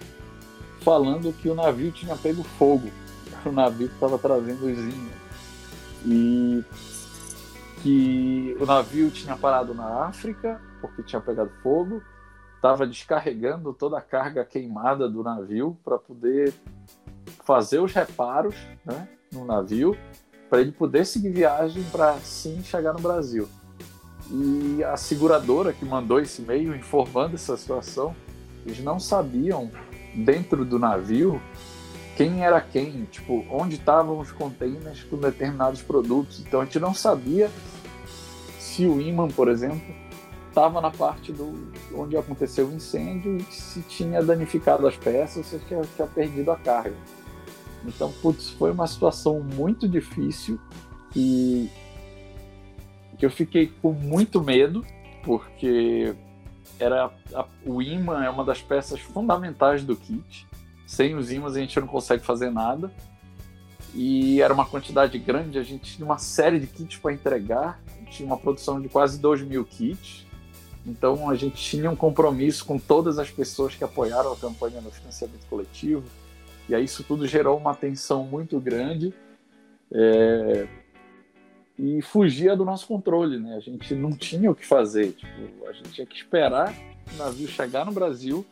falando 0.80 1.34
que 1.34 1.50
o 1.50 1.56
navio 1.56 1.92
tinha 1.92 2.16
pego 2.16 2.44
fogo. 2.44 2.90
O 3.46 3.52
navio 3.52 3.88
estava 3.88 4.18
trazendo 4.18 4.68
os 4.68 4.80
ímãs. 4.80 5.18
E 6.06 6.64
que 7.82 8.56
o 8.58 8.66
navio 8.66 9.12
tinha 9.12 9.36
parado 9.36 9.74
na 9.74 10.06
África, 10.06 10.62
porque 10.80 11.04
tinha 11.04 11.20
pegado 11.20 11.52
fogo, 11.62 12.02
estava 12.56 12.88
descarregando 12.88 13.74
toda 13.74 13.98
a 13.98 14.02
carga 14.02 14.46
queimada 14.46 15.10
do 15.10 15.22
navio 15.24 15.78
para 15.84 16.00
poder 16.00 16.54
fazer 17.44 17.80
os 17.80 17.94
reparos 17.94 18.56
né, 18.86 19.08
no 19.32 19.46
navio 19.46 19.98
para 20.50 20.62
ele 20.62 20.72
poder 20.72 21.06
seguir 21.06 21.32
viagem 21.32 21.84
para 21.92 22.14
sim 22.20 22.62
chegar 22.64 22.94
no 22.94 23.00
Brasil. 23.00 23.48
E 24.32 24.84
a 24.84 24.96
seguradora 24.96 25.74
que 25.74 25.84
mandou 25.84 26.20
esse 26.20 26.42
e-mail 26.42 26.76
informando 26.76 27.36
essa 27.36 27.58
situação, 27.58 28.16
eles 28.66 28.80
não 28.80 29.00
sabiam 29.00 29.70
dentro 30.16 30.64
do 30.64 30.78
navio 30.80 31.42
quem 32.16 32.44
era 32.44 32.62
quem, 32.62 33.06
tipo, 33.06 33.46
onde 33.50 33.76
estavam 33.76 34.20
os 34.20 34.32
containers 34.32 35.04
com 35.04 35.18
determinados 35.18 35.82
produtos. 35.82 36.40
Então 36.40 36.62
a 36.62 36.66
gente 36.66 36.80
não 36.80 36.94
sabia 36.94 37.50
se 38.60 38.86
o 38.86 39.02
imã, 39.02 39.28
por 39.28 39.48
exemplo, 39.50 39.94
estava 40.48 40.80
na 40.80 40.92
parte 40.92 41.32
do 41.32 41.72
onde 41.96 42.16
aconteceu 42.16 42.68
o 42.68 42.74
incêndio 42.74 43.38
e 43.38 43.44
se 43.52 43.82
tinha 43.82 44.22
danificado 44.22 44.88
as 44.88 44.96
peças 44.96 45.38
ou 45.38 45.44
se 45.44 45.60
tinha, 45.66 45.82
tinha 45.96 46.08
perdido 46.08 46.52
a 46.52 46.56
carga. 46.56 46.96
Então, 47.86 48.12
putz, 48.22 48.50
foi 48.52 48.72
uma 48.72 48.88
situação 48.88 49.42
muito 49.42 49.88
difícil 49.88 50.60
e 51.16 51.70
que 53.18 53.26
eu 53.26 53.32
fiquei 53.32 53.72
com 53.82 53.92
muito 53.92 54.42
medo, 54.42 54.86
porque 55.24 56.14
era 56.80 57.12
a, 57.34 57.46
o 57.66 57.82
imã 57.82 58.24
é 58.24 58.30
uma 58.30 58.44
das 58.44 58.62
peças 58.62 59.00
fundamentais 59.00 59.84
do 59.84 59.96
kit. 59.96 60.48
Sem 60.86 61.16
os 61.16 61.32
ímãs 61.32 61.56
a 61.56 61.60
gente 61.60 61.80
não 61.80 61.88
consegue 61.88 62.24
fazer 62.24 62.50
nada. 62.50 62.92
E 63.94 64.42
era 64.42 64.54
uma 64.54 64.66
quantidade 64.66 65.18
grande, 65.20 65.60
a 65.60 65.64
gente 65.64 65.96
tinha 65.96 66.06
uma 66.06 66.18
série 66.18 66.60
de 66.60 66.66
kits 66.66 66.98
para 66.98 67.14
entregar, 67.14 67.80
tinha 68.10 68.26
uma 68.26 68.38
produção 68.38 68.82
de 68.82 68.90
quase 68.90 69.20
2 69.20 69.44
mil 69.44 69.64
kits. 69.64 70.26
Então 70.86 71.30
a 71.30 71.36
gente 71.36 71.56
tinha 71.56 71.90
um 71.90 71.96
compromisso 71.96 72.66
com 72.66 72.78
todas 72.78 73.20
as 73.20 73.30
pessoas 73.30 73.76
que 73.76 73.84
apoiaram 73.84 74.34
a 74.34 74.36
campanha 74.36 74.82
no 74.82 74.92
financiamento 74.92 75.46
coletivo 75.48 76.04
e 76.68 76.76
aí 76.76 76.86
isso 76.86 77.04
tudo 77.04 77.28
gerou 77.28 77.58
uma 77.58 77.76
tensão 77.76 78.24
muito 78.24 78.60
grande 78.60 79.14
é, 79.92 80.68
e 81.78 82.02
fugia 82.02 82.56
do 82.56 82.64
nosso 82.64 82.88
controle, 82.88 83.40
né? 83.40 83.56
A 83.56 83.60
gente 83.60 83.94
não 83.94 84.12
tinha 84.12 84.50
o 84.50 84.56
que 84.56 84.66
fazer, 84.66 85.12
tipo, 85.14 85.68
a 85.68 85.74
gente 85.74 85.92
tinha 85.92 86.08
que 86.08 86.16
esperar 86.16 86.74
o 87.14 87.18
navio 87.18 87.48
chegar 87.48 87.86
no 87.86 87.92
Brasil 87.92 88.46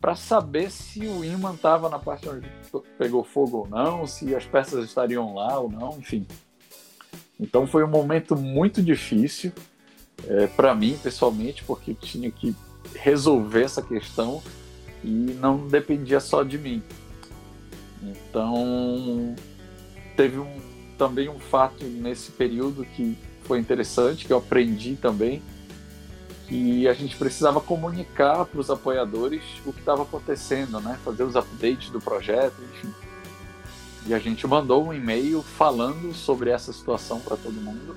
para 0.00 0.14
saber 0.14 0.70
se 0.70 1.00
o 1.00 1.24
imã 1.24 1.54
estava 1.54 1.88
na 1.88 1.98
parte 1.98 2.28
onde 2.28 2.50
pegou 2.96 3.22
fogo 3.22 3.58
ou 3.58 3.68
não, 3.68 4.06
se 4.06 4.34
as 4.34 4.46
peças 4.46 4.84
estariam 4.84 5.34
lá 5.34 5.58
ou 5.58 5.70
não, 5.70 5.98
enfim. 5.98 6.26
Então 7.38 7.66
foi 7.66 7.84
um 7.84 7.88
momento 7.88 8.34
muito 8.34 8.82
difícil 8.82 9.52
é, 10.26 10.46
para 10.46 10.74
mim 10.74 10.98
pessoalmente, 11.02 11.62
porque 11.64 11.92
eu 11.92 11.94
tinha 11.94 12.30
que 12.30 12.54
resolver 12.94 13.62
essa 13.62 13.82
questão 13.82 14.42
e 15.04 15.36
não 15.38 15.68
dependia 15.68 16.20
só 16.20 16.42
de 16.42 16.58
mim. 16.58 16.82
Então 18.02 19.34
teve 20.16 20.38
um, 20.38 20.60
também 20.96 21.28
um 21.28 21.38
fato 21.38 21.84
nesse 21.84 22.32
período 22.32 22.84
que 22.84 23.16
foi 23.44 23.58
interessante, 23.58 24.26
que 24.26 24.32
eu 24.32 24.38
aprendi 24.38 24.96
também, 24.96 25.42
que 26.46 26.86
a 26.88 26.92
gente 26.92 27.16
precisava 27.16 27.60
comunicar 27.60 28.44
para 28.44 28.60
os 28.60 28.70
apoiadores 28.70 29.42
o 29.64 29.72
que 29.72 29.80
estava 29.80 30.02
acontecendo, 30.02 30.80
né? 30.80 30.98
fazer 31.04 31.22
os 31.22 31.36
updates 31.36 31.90
do 31.90 32.00
projeto, 32.00 32.54
enfim. 32.62 32.92
E 34.06 34.14
a 34.14 34.18
gente 34.18 34.46
mandou 34.46 34.86
um 34.86 34.92
e-mail 34.92 35.42
falando 35.42 36.12
sobre 36.14 36.50
essa 36.50 36.72
situação 36.72 37.20
para 37.20 37.36
todo 37.36 37.52
mundo, 37.52 37.96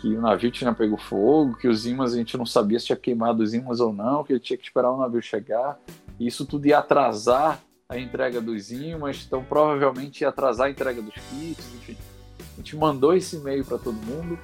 que 0.00 0.14
o 0.14 0.20
navio 0.20 0.50
tinha 0.50 0.72
pego 0.72 0.96
fogo, 0.96 1.56
que 1.56 1.66
os 1.66 1.86
ímãs 1.86 2.12
a 2.12 2.16
gente 2.16 2.36
não 2.36 2.46
sabia 2.46 2.78
se 2.78 2.86
tinha 2.86 2.96
queimado 2.96 3.42
os 3.42 3.52
ímãs 3.52 3.80
ou 3.80 3.92
não, 3.92 4.22
que 4.22 4.32
ele 4.32 4.40
tinha 4.40 4.56
que 4.56 4.64
esperar 4.64 4.92
o 4.92 4.98
navio 4.98 5.20
chegar. 5.20 5.78
E 6.20 6.26
isso 6.26 6.46
tudo 6.46 6.66
ia 6.66 6.78
atrasar 6.78 7.60
a 7.90 7.98
entrega 7.98 8.38
dos 8.38 8.70
ímãs, 8.70 9.24
então 9.26 9.42
provavelmente 9.42 10.20
ia 10.20 10.28
atrasar 10.28 10.66
a 10.66 10.70
entrega 10.70 11.00
dos 11.00 11.14
kits, 11.14 11.72
enfim. 11.74 11.96
A 12.38 12.56
gente 12.58 12.76
mandou 12.76 13.16
esse 13.16 13.36
e-mail 13.36 13.64
para 13.64 13.78
todo 13.78 13.94
mundo 13.94 14.38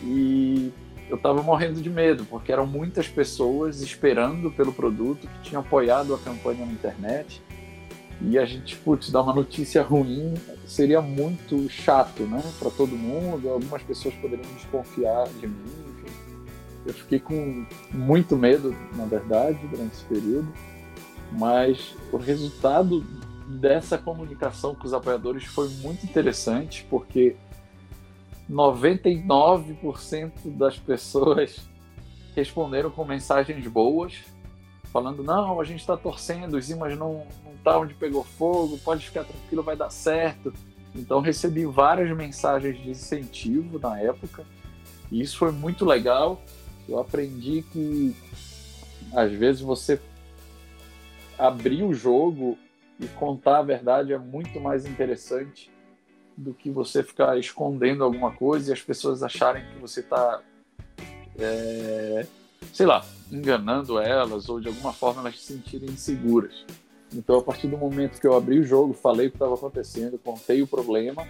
e 0.00 0.72
eu 1.10 1.16
estava 1.16 1.42
morrendo 1.42 1.82
de 1.82 1.90
medo, 1.90 2.24
porque 2.26 2.52
eram 2.52 2.68
muitas 2.68 3.08
pessoas 3.08 3.82
esperando 3.82 4.52
pelo 4.52 4.72
produto 4.72 5.26
que 5.26 5.48
tinham 5.48 5.60
apoiado 5.60 6.14
a 6.14 6.18
campanha 6.18 6.64
na 6.64 6.70
internet. 6.70 7.42
E 8.20 8.38
a 8.38 8.44
gente, 8.44 8.76
putz, 8.76 9.10
dar 9.10 9.22
uma 9.22 9.34
notícia 9.34 9.82
ruim 9.82 10.34
seria 10.64 11.02
muito 11.02 11.68
chato, 11.68 12.22
né, 12.22 12.40
para 12.60 12.70
todo 12.70 12.96
mundo. 12.96 13.48
Algumas 13.48 13.82
pessoas 13.82 14.14
poderiam 14.14 14.48
desconfiar 14.54 15.26
de 15.40 15.48
mim. 15.48 15.84
Enfim. 15.96 16.12
Eu 16.86 16.94
fiquei 16.94 17.18
com 17.18 17.66
muito 17.92 18.36
medo, 18.36 18.72
na 18.94 19.04
verdade, 19.04 19.58
durante 19.66 19.94
esse 19.94 20.04
período. 20.04 20.52
Mas 21.32 21.94
o 22.12 22.16
resultado 22.16 23.04
dessa 23.46 23.96
comunicação 23.98 24.74
com 24.74 24.86
os 24.86 24.92
apoiadores 24.92 25.44
foi 25.44 25.68
muito 25.68 26.04
interessante, 26.04 26.86
porque 26.88 27.36
99% 28.50 30.32
das 30.56 30.78
pessoas 30.78 31.68
responderam 32.34 32.90
com 32.90 33.04
mensagens 33.04 33.66
boas, 33.66 34.24
falando: 34.92 35.22
não, 35.22 35.60
a 35.60 35.64
gente 35.64 35.80
está 35.80 35.96
torcendo, 35.96 36.56
os 36.56 36.70
imãs 36.70 36.96
não 36.96 37.26
tá 37.62 37.78
onde 37.78 37.94
pegou 37.94 38.24
fogo, 38.24 38.78
pode 38.78 39.04
ficar 39.06 39.24
tranquilo, 39.24 39.62
vai 39.62 39.76
dar 39.76 39.90
certo. 39.90 40.52
Então 40.94 41.20
recebi 41.20 41.66
várias 41.66 42.14
mensagens 42.16 42.78
de 42.78 42.90
incentivo 42.90 43.78
na 43.78 44.00
época, 44.00 44.44
e 45.10 45.20
isso 45.20 45.36
foi 45.36 45.52
muito 45.52 45.84
legal. 45.84 46.40
Eu 46.88 46.98
aprendi 46.98 47.62
que 47.70 48.16
às 49.12 49.30
vezes 49.32 49.60
você 49.60 50.00
abrir 51.38 51.82
o 51.82 51.94
jogo 51.94 52.58
e 52.98 53.06
contar 53.06 53.58
a 53.58 53.62
verdade 53.62 54.12
é 54.12 54.18
muito 54.18 54.60
mais 54.60 54.84
interessante 54.84 55.70
do 56.36 56.52
que 56.52 56.70
você 56.70 57.02
ficar 57.02 57.38
escondendo 57.38 58.04
alguma 58.04 58.32
coisa 58.32 58.70
e 58.70 58.72
as 58.72 58.82
pessoas 58.82 59.22
acharem 59.22 59.64
que 59.72 59.78
você 59.80 60.00
está, 60.00 60.40
é, 61.38 62.26
sei 62.72 62.86
lá, 62.86 63.04
enganando 63.30 63.98
elas 63.98 64.48
ou 64.48 64.60
de 64.60 64.68
alguma 64.68 64.92
forma 64.92 65.20
elas 65.20 65.38
se 65.38 65.52
sentirem 65.52 65.90
inseguras. 65.90 66.64
Então, 67.12 67.38
a 67.38 67.42
partir 67.42 67.68
do 67.68 67.78
momento 67.78 68.20
que 68.20 68.26
eu 68.26 68.36
abri 68.36 68.58
o 68.58 68.64
jogo, 68.64 68.92
falei 68.92 69.28
o 69.28 69.30
que 69.30 69.36
estava 69.36 69.54
acontecendo, 69.54 70.18
contei 70.18 70.60
o 70.60 70.66
problema, 70.66 71.26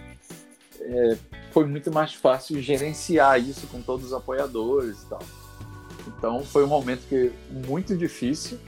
é, 0.79 1.17
foi 1.51 1.65
muito 1.65 1.91
mais 1.91 2.13
fácil 2.13 2.61
gerenciar 2.61 3.39
isso 3.39 3.65
com 3.67 3.81
todos 3.81 4.07
os 4.07 4.13
apoiadores 4.13 5.03
e 5.03 5.05
tal. 5.07 5.21
Então, 6.07 6.43
foi 6.43 6.63
um 6.63 6.67
momento 6.67 7.07
que 7.07 7.31
muito 7.67 7.95
difícil 7.95 8.59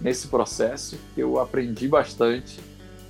nesse 0.00 0.28
processo, 0.28 0.98
que 1.14 1.20
eu 1.20 1.40
aprendi 1.40 1.88
bastante 1.88 2.60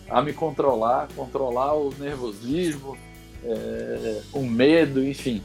a 0.09 0.23
me 0.23 0.33
controlar, 0.33 1.09
controlar 1.17 1.75
o 1.75 1.93
nervosismo, 1.99 2.97
é, 3.43 4.23
o 4.33 4.43
medo, 4.43 5.05
enfim. 5.05 5.43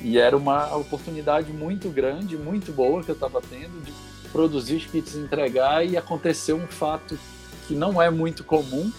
E 0.00 0.18
era 0.18 0.36
uma 0.36 0.74
oportunidade 0.76 1.52
muito 1.52 1.90
grande, 1.90 2.36
muito 2.36 2.72
boa 2.72 3.02
que 3.02 3.10
eu 3.10 3.14
estava 3.14 3.40
tendo 3.42 3.82
de 3.84 3.92
produzir 4.32 4.76
os 4.76 4.86
kits 4.86 5.14
entregar 5.14 5.84
e 5.84 5.96
aconteceu 5.96 6.56
um 6.56 6.66
fato 6.66 7.18
que 7.66 7.74
não 7.74 8.00
é 8.00 8.10
muito 8.10 8.44
comum 8.44 8.90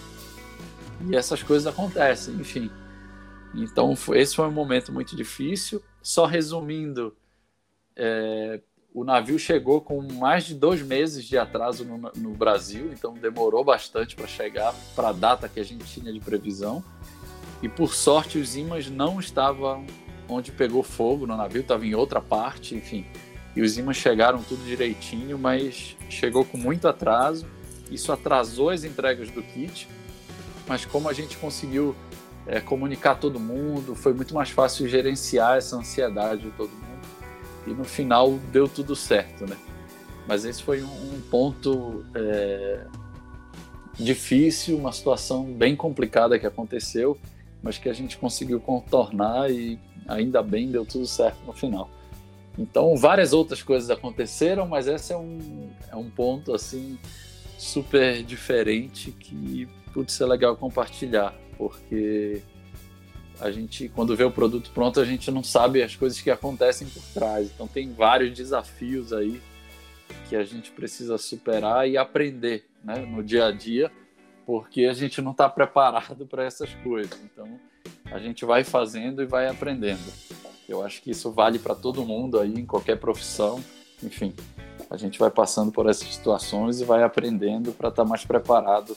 e 1.08 1.16
essas 1.16 1.42
coisas 1.42 1.66
acontecem, 1.66 2.34
enfim. 2.34 2.70
Então 3.54 3.94
esse 4.14 4.36
foi 4.36 4.46
um 4.46 4.52
momento 4.52 4.92
muito 4.92 5.16
difícil. 5.16 5.82
Só 6.02 6.24
resumindo, 6.24 7.14
é, 7.96 8.60
o 8.94 9.04
navio 9.04 9.38
chegou 9.38 9.80
com 9.80 10.02
mais 10.02 10.44
de 10.44 10.54
dois 10.54 10.82
meses 10.82 11.24
de 11.24 11.38
atraso 11.38 11.84
no, 11.84 12.12
no 12.14 12.30
Brasil, 12.34 12.90
então 12.92 13.14
demorou 13.14 13.64
bastante 13.64 14.14
para 14.14 14.26
chegar 14.26 14.74
para 14.94 15.08
a 15.08 15.12
data 15.12 15.48
que 15.48 15.58
a 15.58 15.64
gente 15.64 15.84
tinha 15.84 16.12
de 16.12 16.20
previsão. 16.20 16.84
E 17.62 17.68
por 17.68 17.94
sorte 17.94 18.38
os 18.38 18.54
ímãs 18.54 18.90
não 18.90 19.18
estavam 19.18 19.86
onde 20.28 20.52
pegou 20.52 20.82
fogo 20.82 21.26
no 21.26 21.36
navio, 21.36 21.62
estava 21.62 21.86
em 21.86 21.94
outra 21.94 22.20
parte, 22.20 22.74
enfim. 22.74 23.06
E 23.56 23.62
os 23.62 23.78
ímãs 23.78 23.96
chegaram 23.96 24.42
tudo 24.42 24.62
direitinho, 24.64 25.38
mas 25.38 25.96
chegou 26.08 26.44
com 26.44 26.58
muito 26.58 26.86
atraso. 26.86 27.46
Isso 27.90 28.12
atrasou 28.12 28.70
as 28.70 28.84
entregas 28.84 29.30
do 29.30 29.42
kit, 29.42 29.88
mas 30.66 30.84
como 30.84 31.08
a 31.08 31.12
gente 31.12 31.36
conseguiu 31.38 31.94
é, 32.46 32.60
comunicar 32.60 33.14
todo 33.14 33.38
mundo, 33.38 33.94
foi 33.94 34.12
muito 34.12 34.34
mais 34.34 34.50
fácil 34.50 34.88
gerenciar 34.88 35.56
essa 35.56 35.76
ansiedade 35.76 36.42
de 36.42 36.50
todo 36.50 36.70
mundo 36.70 36.81
e 37.66 37.70
no 37.70 37.84
final 37.84 38.38
deu 38.52 38.68
tudo 38.68 38.94
certo, 38.96 39.46
né? 39.46 39.56
Mas 40.26 40.44
esse 40.44 40.62
foi 40.62 40.82
um, 40.82 41.20
ponto 41.30 42.04
é, 42.14 42.84
difícil, 43.94 44.78
uma 44.78 44.92
situação 44.92 45.44
bem 45.44 45.74
complicada 45.74 46.38
que 46.38 46.46
aconteceu, 46.46 47.18
mas 47.62 47.78
que 47.78 47.88
a 47.88 47.92
gente 47.92 48.16
conseguiu 48.16 48.60
contornar 48.60 49.50
e 49.50 49.78
ainda 50.06 50.42
bem 50.42 50.70
deu 50.70 50.84
tudo 50.84 51.06
certo 51.06 51.44
no 51.46 51.52
final. 51.52 51.90
Então 52.58 52.96
várias 52.96 53.32
outras 53.32 53.62
coisas 53.62 53.90
aconteceram, 53.90 54.66
mas 54.66 54.86
esse 54.86 55.12
é 55.12 55.16
um, 55.16 55.70
é 55.90 55.96
um 55.96 56.08
ponto 56.10 56.54
assim 56.54 56.98
super 57.58 58.22
diferente 58.22 59.10
que 59.12 59.68
pode 59.92 60.12
ser 60.12 60.26
legal 60.26 60.56
compartilhar, 60.56 61.34
porque 61.56 62.42
a 63.42 63.50
gente, 63.50 63.88
quando 63.88 64.14
vê 64.14 64.22
o 64.22 64.30
produto 64.30 64.70
pronto, 64.72 65.00
a 65.00 65.04
gente 65.04 65.28
não 65.30 65.42
sabe 65.42 65.82
as 65.82 65.96
coisas 65.96 66.20
que 66.20 66.30
acontecem 66.30 66.86
por 66.88 67.02
trás. 67.12 67.50
Então, 67.52 67.66
tem 67.66 67.92
vários 67.92 68.32
desafios 68.32 69.12
aí 69.12 69.42
que 70.28 70.36
a 70.36 70.44
gente 70.44 70.70
precisa 70.70 71.18
superar 71.18 71.88
e 71.88 71.98
aprender 71.98 72.64
né, 72.84 73.04
no 73.04 73.22
dia 73.22 73.46
a 73.46 73.50
dia, 73.50 73.90
porque 74.46 74.84
a 74.84 74.92
gente 74.92 75.20
não 75.20 75.32
está 75.32 75.48
preparado 75.48 76.24
para 76.24 76.44
essas 76.44 76.72
coisas. 76.84 77.18
Então, 77.24 77.58
a 78.04 78.18
gente 78.20 78.44
vai 78.44 78.62
fazendo 78.62 79.22
e 79.22 79.26
vai 79.26 79.48
aprendendo. 79.48 80.12
Eu 80.68 80.84
acho 80.84 81.02
que 81.02 81.10
isso 81.10 81.32
vale 81.32 81.58
para 81.58 81.74
todo 81.74 82.06
mundo 82.06 82.38
aí, 82.38 82.54
em 82.54 82.64
qualquer 82.64 82.96
profissão. 82.96 83.62
Enfim, 84.00 84.32
a 84.88 84.96
gente 84.96 85.18
vai 85.18 85.30
passando 85.30 85.72
por 85.72 85.88
essas 85.90 86.14
situações 86.14 86.80
e 86.80 86.84
vai 86.84 87.02
aprendendo 87.02 87.72
para 87.72 87.88
estar 87.88 88.04
tá 88.04 88.08
mais 88.08 88.24
preparado 88.24 88.96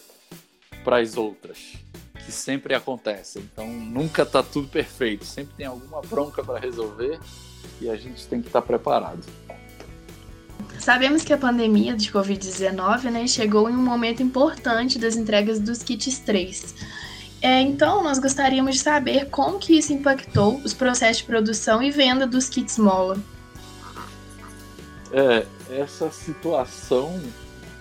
para 0.84 1.00
as 1.00 1.18
outras 1.18 1.84
que 2.26 2.32
sempre 2.32 2.74
acontece. 2.74 3.40
Então 3.40 3.68
nunca 3.68 4.24
está 4.24 4.42
tudo 4.42 4.68
perfeito, 4.68 5.26
sempre 5.26 5.54
tem 5.56 5.66
alguma 5.66 6.02
bronca 6.02 6.44
para 6.44 6.60
resolver 6.60 7.20
e 7.80 7.90
a 7.90 7.96
gente 7.96 8.26
tem 8.28 8.42
que 8.42 8.48
estar 8.48 8.62
tá 8.62 8.68
preparado. 8.68 9.24
Sabemos 10.80 11.24
que 11.24 11.32
a 11.32 11.38
pandemia 11.38 11.96
de 11.96 12.12
Covid-19 12.12 13.04
né, 13.10 13.28
chegou 13.28 13.70
em 13.70 13.74
um 13.74 13.84
momento 13.84 14.22
importante 14.22 15.00
das 15.00 15.16
entregas 15.16 15.60
dos 15.60 15.82
kits 15.82 16.20
3. 16.20 16.76
É, 17.42 17.62
então, 17.62 18.04
nós 18.04 18.20
gostaríamos 18.20 18.76
de 18.76 18.82
saber 18.82 19.30
como 19.30 19.60
que 19.60 19.78
isso 19.78 19.94
impactou 19.94 20.58
os 20.64 20.74
processos 20.74 21.18
de 21.18 21.24
produção 21.26 21.82
e 21.82 21.92
venda 21.92 22.26
dos 22.26 22.50
kits 22.50 22.78
Mola. 22.78 23.18
É, 25.12 25.46
essa 25.70 26.12
situação, 26.12 27.22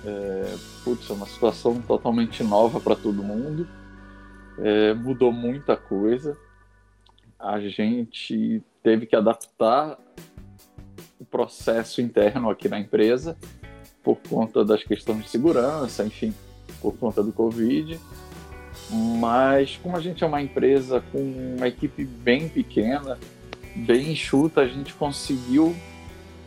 é, 0.04 0.54
putz, 0.84 1.08
é 1.08 1.12
uma 1.12 1.26
situação 1.26 1.80
totalmente 1.80 2.42
nova 2.42 2.78
para 2.78 2.94
todo 2.94 3.22
mundo 3.22 3.66
é, 4.58 4.94
mudou 4.94 5.32
muita 5.32 5.76
coisa. 5.76 6.37
A 7.38 7.61
gente 7.61 8.62
teve 8.82 9.06
que 9.06 9.16
adaptar 9.16 9.99
o 11.18 11.25
processo 11.25 12.00
interno 12.00 12.50
aqui 12.50 12.68
na 12.68 12.78
empresa 12.78 13.37
por 14.02 14.18
conta 14.28 14.64
das 14.64 14.82
questões 14.82 15.25
de 15.25 15.30
segurança, 15.30 16.04
enfim, 16.04 16.34
por 16.80 16.96
conta 16.96 17.23
do 17.23 17.32
Covid. 17.32 17.99
Mas 18.90 19.78
como 19.82 19.96
a 19.96 20.00
gente 20.00 20.23
é 20.23 20.26
uma 20.26 20.42
empresa 20.42 21.02
com 21.11 21.54
uma 21.56 21.66
equipe 21.66 22.04
bem 22.04 22.49
pequena, 22.49 23.18
bem 23.75 24.12
enxuta, 24.12 24.61
a 24.61 24.68
gente 24.68 24.92
conseguiu 24.94 25.75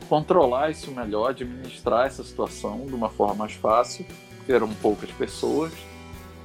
controlar 0.08 0.70
isso 0.70 0.92
melhor, 0.92 1.32
administrar 1.32 2.06
essa 2.08 2.24
situação 2.24 2.86
de 2.86 2.94
uma 2.94 3.10
forma 3.10 3.36
mais 3.36 3.54
fácil, 3.54 4.06
eram 4.48 4.70
poucas 4.76 5.12
pessoas. 5.12 5.74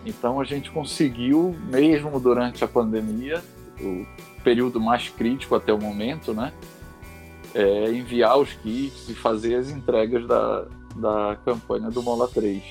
Então 0.04 0.40
a 0.40 0.44
gente 0.44 0.71
conseguiu, 0.71 1.56
mesmo 1.71 2.18
durante 2.18 2.64
a 2.64 2.68
pandemia, 2.68 3.42
o 3.80 4.06
período 4.42 4.80
mais 4.80 5.09
crítico 5.09 5.54
até 5.54 5.73
o 5.73 5.78
momento, 5.78 6.35
né? 6.35 6.52
É, 7.54 7.92
enviar 7.92 8.38
os 8.38 8.52
kits 8.54 9.09
e 9.09 9.14
fazer 9.14 9.56
as 9.56 9.71
entregas 9.71 10.26
da, 10.26 10.66
da 10.97 11.37
campanha 11.44 11.90
do 11.90 12.02
Mola 12.02 12.26
3. 12.28 12.62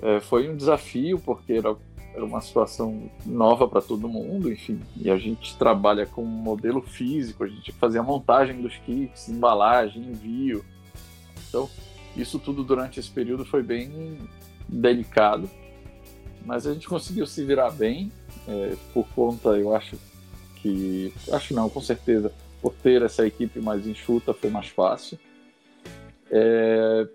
É, 0.00 0.20
foi 0.20 0.48
um 0.48 0.56
desafio, 0.56 1.18
porque 1.18 1.54
era, 1.54 1.74
era 2.14 2.24
uma 2.24 2.40
situação 2.40 3.10
nova 3.26 3.66
para 3.66 3.80
todo 3.80 4.08
mundo, 4.08 4.52
enfim, 4.52 4.80
e 4.96 5.10
a 5.10 5.18
gente 5.18 5.56
trabalha 5.56 6.06
com 6.06 6.22
um 6.22 6.26
modelo 6.26 6.82
físico, 6.82 7.44
a 7.44 7.48
gente 7.48 7.72
fazia 7.72 8.00
a 8.00 8.04
montagem 8.04 8.60
dos 8.60 8.76
kits, 8.76 9.28
embalagem, 9.28 10.02
envio. 10.02 10.64
Então, 11.48 11.68
isso 12.16 12.38
tudo 12.38 12.62
durante 12.62 13.00
esse 13.00 13.10
período 13.10 13.44
foi 13.44 13.62
bem 13.62 14.18
delicado, 14.68 15.48
mas 16.48 16.66
a 16.66 16.72
gente 16.72 16.88
conseguiu 16.88 17.26
se 17.26 17.44
virar 17.44 17.70
bem, 17.70 18.10
é, 18.48 18.74
por 18.94 19.06
conta, 19.10 19.50
eu 19.50 19.76
acho 19.76 19.98
que. 20.56 21.12
Acho 21.30 21.52
não, 21.52 21.68
com 21.68 21.82
certeza, 21.82 22.32
por 22.62 22.72
ter 22.72 23.02
essa 23.02 23.26
equipe 23.26 23.60
mais 23.60 23.86
enxuta 23.86 24.32
foi 24.32 24.48
mais 24.48 24.68
fácil. 24.68 25.18
É, 26.30 27.06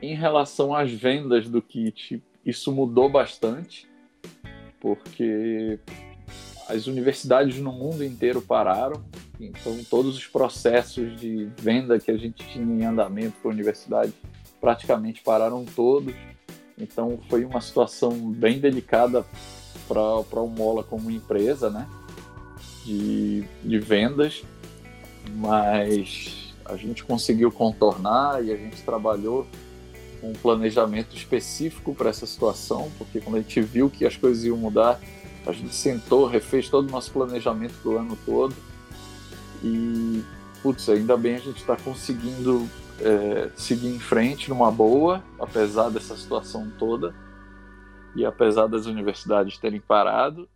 em 0.00 0.14
relação 0.14 0.72
às 0.72 0.92
vendas 0.92 1.48
do 1.48 1.60
kit, 1.60 2.22
isso 2.46 2.70
mudou 2.70 3.08
bastante, 3.08 3.88
porque 4.78 5.80
as 6.68 6.86
universidades 6.86 7.58
no 7.58 7.72
mundo 7.72 8.04
inteiro 8.04 8.40
pararam, 8.40 9.04
então 9.40 9.76
todos 9.90 10.16
os 10.16 10.28
processos 10.28 11.18
de 11.18 11.50
venda 11.58 11.98
que 11.98 12.12
a 12.12 12.16
gente 12.16 12.46
tinha 12.46 12.64
em 12.64 12.84
andamento 12.84 13.36
para 13.42 13.50
a 13.50 13.54
universidade 13.54 14.12
praticamente 14.60 15.22
pararam 15.22 15.64
todos. 15.64 16.14
Então 16.76 17.18
foi 17.28 17.44
uma 17.44 17.60
situação 17.60 18.12
bem 18.30 18.58
delicada 18.58 19.24
para 19.86 20.40
o 20.40 20.48
Mola 20.48 20.82
como 20.82 21.10
empresa, 21.10 21.70
né? 21.70 21.88
De, 22.84 23.44
de 23.62 23.78
vendas, 23.78 24.42
mas 25.36 26.54
a 26.64 26.76
gente 26.76 27.04
conseguiu 27.04 27.50
contornar 27.50 28.44
e 28.44 28.52
a 28.52 28.56
gente 28.56 28.82
trabalhou 28.82 29.46
um 30.22 30.32
planejamento 30.32 31.14
específico 31.14 31.94
para 31.94 32.10
essa 32.10 32.26
situação, 32.26 32.90
porque 32.98 33.20
quando 33.20 33.36
a 33.36 33.40
gente 33.40 33.60
viu 33.60 33.90
que 33.90 34.06
as 34.06 34.16
coisas 34.16 34.44
iam 34.44 34.56
mudar, 34.56 34.98
a 35.46 35.52
gente 35.52 35.74
sentou, 35.74 36.26
refez 36.26 36.68
todo 36.68 36.88
o 36.88 36.90
nosso 36.90 37.10
planejamento 37.10 37.74
do 37.82 37.96
ano 37.98 38.18
todo 38.24 38.54
e, 39.62 40.22
putz, 40.62 40.88
ainda 40.88 41.16
bem 41.16 41.34
a 41.36 41.40
gente 41.40 41.58
está 41.58 41.76
conseguindo 41.76 42.68
é, 43.00 43.50
seguir 43.56 43.88
em 43.88 43.98
frente 43.98 44.48
numa 44.48 44.70
boa, 44.70 45.22
apesar 45.38 45.90
dessa 45.90 46.16
situação 46.16 46.70
toda 46.78 47.14
e 48.14 48.24
apesar 48.24 48.66
das 48.66 48.86
universidades 48.86 49.58
terem 49.58 49.80
parado. 49.80 50.48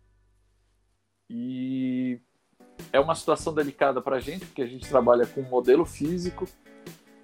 E 1.29 2.19
é 2.91 2.99
uma 2.99 3.15
situação 3.15 3.53
delicada 3.53 4.01
para 4.01 4.17
a 4.17 4.19
gente, 4.19 4.45
porque 4.45 4.61
a 4.61 4.67
gente 4.67 4.87
trabalha 4.87 5.25
com 5.25 5.41
um 5.41 5.49
modelo 5.49 5.85
físico 5.85 6.47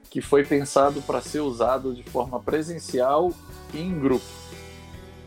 que 0.09 0.21
foi 0.21 0.45
pensado 0.45 1.01
para 1.01 1.21
ser 1.21 1.41
usado 1.41 1.93
de 1.93 2.03
forma 2.03 2.39
presencial 2.39 3.33
e 3.73 3.79
em 3.79 3.99
grupo. 3.99 4.25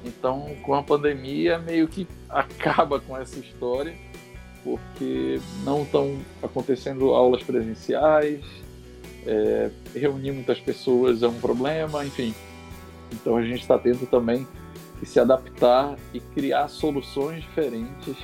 Então, 0.04 0.56
com 0.62 0.74
a 0.74 0.82
pandemia, 0.82 1.58
meio 1.58 1.88
que 1.88 2.06
acaba 2.28 3.00
com 3.00 3.16
essa 3.16 3.38
história, 3.38 3.96
porque 4.62 5.40
não 5.64 5.82
estão 5.82 6.18
acontecendo 6.42 7.10
aulas 7.10 7.42
presenciais, 7.42 8.44
é, 9.26 9.70
reunir 9.94 10.32
muitas 10.32 10.60
pessoas 10.60 11.22
é 11.22 11.28
um 11.28 11.40
problema, 11.40 12.04
enfim. 12.04 12.34
Então, 13.12 13.36
a 13.36 13.42
gente 13.42 13.60
está 13.60 13.78
tendo 13.78 14.06
também 14.08 14.46
que 14.98 15.06
se 15.06 15.18
adaptar 15.20 15.96
e 16.12 16.20
criar 16.20 16.68
soluções 16.68 17.42
diferentes 17.42 18.16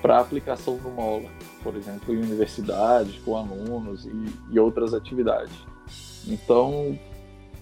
para 0.00 0.16
a 0.16 0.20
aplicação 0.20 0.76
do 0.76 0.90
Mola, 0.90 1.30
por 1.62 1.76
exemplo, 1.76 2.14
em 2.14 2.18
universidades, 2.18 3.18
com 3.24 3.36
alunos 3.36 4.04
e, 4.06 4.12
e 4.50 4.58
outras 4.58 4.94
atividades. 4.94 5.54
Então, 6.26 6.98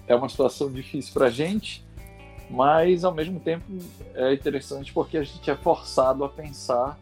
é 0.07 0.15
uma 0.15 0.27
situação 0.27 0.71
difícil 0.71 1.13
para 1.13 1.27
a 1.27 1.29
gente, 1.29 1.85
mas 2.49 3.03
ao 3.03 3.13
mesmo 3.13 3.39
tempo 3.39 3.63
é 4.13 4.33
interessante 4.33 4.91
porque 4.91 5.17
a 5.17 5.23
gente 5.23 5.49
é 5.49 5.55
forçado 5.55 6.23
a 6.23 6.29
pensar 6.29 6.99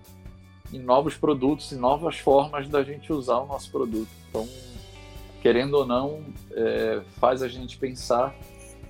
em 0.71 0.79
novos 0.79 1.15
produtos 1.15 1.71
e 1.71 1.75
novas 1.75 2.19
formas 2.19 2.67
da 2.67 2.83
gente 2.83 3.11
usar 3.11 3.39
o 3.39 3.47
nosso 3.47 3.71
produto. 3.71 4.09
Então, 4.29 4.47
querendo 5.41 5.75
ou 5.75 5.85
não, 5.85 6.23
é, 6.51 7.01
faz 7.19 7.41
a 7.41 7.47
gente 7.47 7.77
pensar 7.77 8.35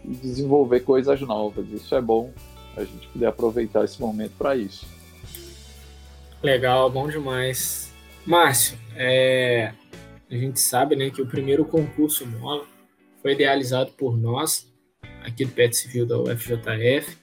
e 0.03 0.09
desenvolver 0.09 0.81
coisas 0.81 1.19
novas. 1.21 1.67
Isso 1.71 1.93
é 1.95 2.01
bom 2.01 2.33
a 2.75 2.83
gente 2.83 3.07
poder 3.07 3.25
aproveitar 3.25 3.83
esse 3.83 3.99
momento 3.99 4.33
para 4.38 4.55
isso. 4.55 4.85
Legal, 6.41 6.89
bom 6.89 7.07
demais. 7.09 7.91
Márcio, 8.25 8.77
é, 8.95 9.73
a 10.29 10.35
gente 10.35 10.59
sabe 10.59 10.95
né, 10.95 11.09
que 11.09 11.21
o 11.21 11.27
primeiro 11.27 11.65
concurso 11.65 12.25
Mola 12.25 12.65
foi 13.21 13.33
idealizado 13.33 13.91
por 13.91 14.17
nós, 14.17 14.71
aqui 15.23 15.43
do 15.43 15.51
PET 15.51 15.75
Civil 15.75 16.05
da 16.05 16.17
UFJF, 16.17 17.17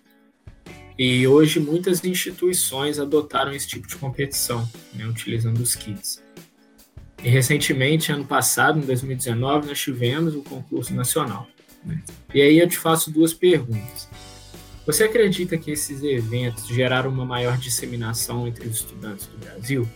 e 0.99 1.27
hoje 1.27 1.61
muitas 1.61 2.05
instituições 2.05 2.99
adotaram 2.99 3.53
esse 3.53 3.69
tipo 3.69 3.87
de 3.87 3.97
competição, 3.97 4.69
né, 4.95 5.07
utilizando 5.07 5.61
os 5.61 5.75
kits. 5.75 6.26
E 7.27 7.29
recentemente, 7.29 8.13
ano 8.13 8.25
passado, 8.25 8.79
em 8.79 8.83
2019, 8.83 9.67
nós 9.67 9.81
tivemos 9.81 10.37
o 10.37 10.43
concurso 10.45 10.95
nacional. 10.95 11.49
Né? 11.85 12.01
E 12.33 12.41
aí 12.41 12.57
eu 12.57 12.69
te 12.69 12.79
faço 12.79 13.11
duas 13.11 13.35
perguntas. 13.35 14.09
Você 14.87 15.03
acredita 15.03 15.59
que 15.59 15.73
esses 15.73 16.05
eventos 16.05 16.69
geraram 16.69 17.11
uma 17.11 17.25
maior 17.25 17.59
disseminação 17.59 18.47
entre 18.47 18.69
os 18.69 18.77
estudantes 18.77 19.27
do 19.27 19.39
Brasil? 19.39 19.89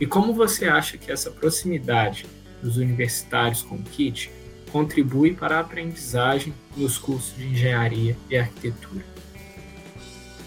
E 0.00 0.06
como 0.06 0.32
você 0.32 0.68
acha 0.68 0.96
que 0.96 1.12
essa 1.12 1.30
proximidade 1.30 2.24
dos 2.62 2.78
universitários 2.78 3.60
com 3.60 3.74
o 3.74 3.82
KIT 3.82 4.30
contribui 4.72 5.34
para 5.34 5.58
a 5.58 5.60
aprendizagem 5.60 6.54
nos 6.74 6.96
cursos 6.96 7.36
de 7.36 7.46
engenharia 7.46 8.16
e 8.30 8.38
arquitetura? 8.38 9.04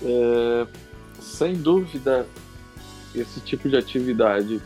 É, 0.02 0.68
sem 1.22 1.54
dúvida, 1.54 2.26
esse 3.14 3.40
tipo 3.42 3.70
de 3.70 3.78
atividade 3.78 4.60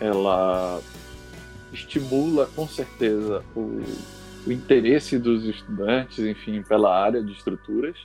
ela 0.00 0.80
estimula 1.72 2.46
com 2.54 2.66
certeza 2.68 3.44
o, 3.56 3.82
o 4.46 4.52
interesse 4.52 5.18
dos 5.18 5.44
estudantes, 5.44 6.18
enfim, 6.18 6.62
pela 6.62 6.94
área 6.94 7.22
de 7.22 7.32
estruturas. 7.32 7.96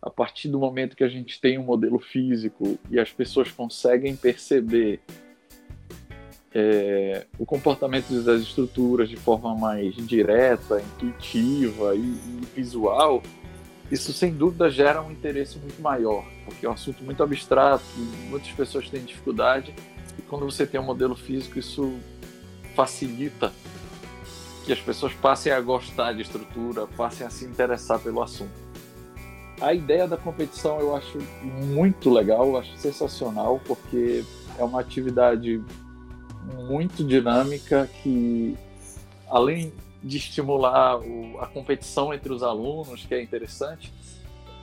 A 0.00 0.10
partir 0.10 0.48
do 0.48 0.58
momento 0.58 0.96
que 0.96 1.04
a 1.04 1.08
gente 1.08 1.40
tem 1.40 1.58
um 1.58 1.64
modelo 1.64 1.98
físico 1.98 2.78
e 2.90 3.00
as 3.00 3.10
pessoas 3.10 3.50
conseguem 3.50 4.14
perceber 4.14 5.00
é, 6.54 7.26
o 7.38 7.44
comportamento 7.44 8.22
das 8.22 8.42
estruturas 8.42 9.08
de 9.08 9.16
forma 9.16 9.54
mais 9.54 9.94
direta, 9.94 10.80
intuitiva 10.80 11.94
e, 11.94 12.00
e, 12.00 12.46
visual, 12.54 13.22
isso 13.90 14.12
sem 14.12 14.32
dúvida 14.32 14.70
gera 14.70 15.02
um 15.02 15.10
interesse 15.10 15.58
muito 15.58 15.80
maior, 15.80 16.24
porque 16.44 16.64
é 16.64 16.68
um 16.68 16.72
assunto 16.72 17.02
muito 17.04 17.22
abstrato, 17.22 17.84
muitas 18.28 18.50
pessoas 18.52 18.88
têm 18.88 19.02
dificuldade, 19.02 19.74
e 20.18 20.22
quando 20.22 20.44
você 20.44 20.66
tem 20.66 20.80
um 20.80 20.84
modelo 20.84 21.14
físico, 21.14 21.58
isso 21.58 21.94
facilita 22.74 23.52
que 24.64 24.72
as 24.72 24.80
pessoas 24.80 25.14
passem 25.14 25.50
a 25.50 25.60
gostar 25.60 26.12
de 26.12 26.22
estrutura, 26.22 26.86
passem 26.86 27.26
a 27.26 27.30
se 27.30 27.44
interessar 27.44 27.98
pelo 28.00 28.22
assunto. 28.22 28.52
A 29.60 29.72
ideia 29.72 30.06
da 30.06 30.16
competição 30.16 30.78
eu 30.78 30.94
acho 30.94 31.18
muito 31.42 32.10
legal, 32.10 32.56
acho 32.56 32.76
sensacional, 32.76 33.60
porque 33.66 34.24
é 34.58 34.62
uma 34.62 34.80
atividade 34.80 35.62
muito 36.68 37.02
dinâmica 37.04 37.88
que, 38.02 38.56
além 39.28 39.72
de 40.02 40.16
estimular 40.18 40.98
o, 41.00 41.38
a 41.40 41.46
competição 41.46 42.12
entre 42.12 42.32
os 42.32 42.42
alunos, 42.42 43.04
que 43.04 43.14
é 43.14 43.22
interessante, 43.22 43.92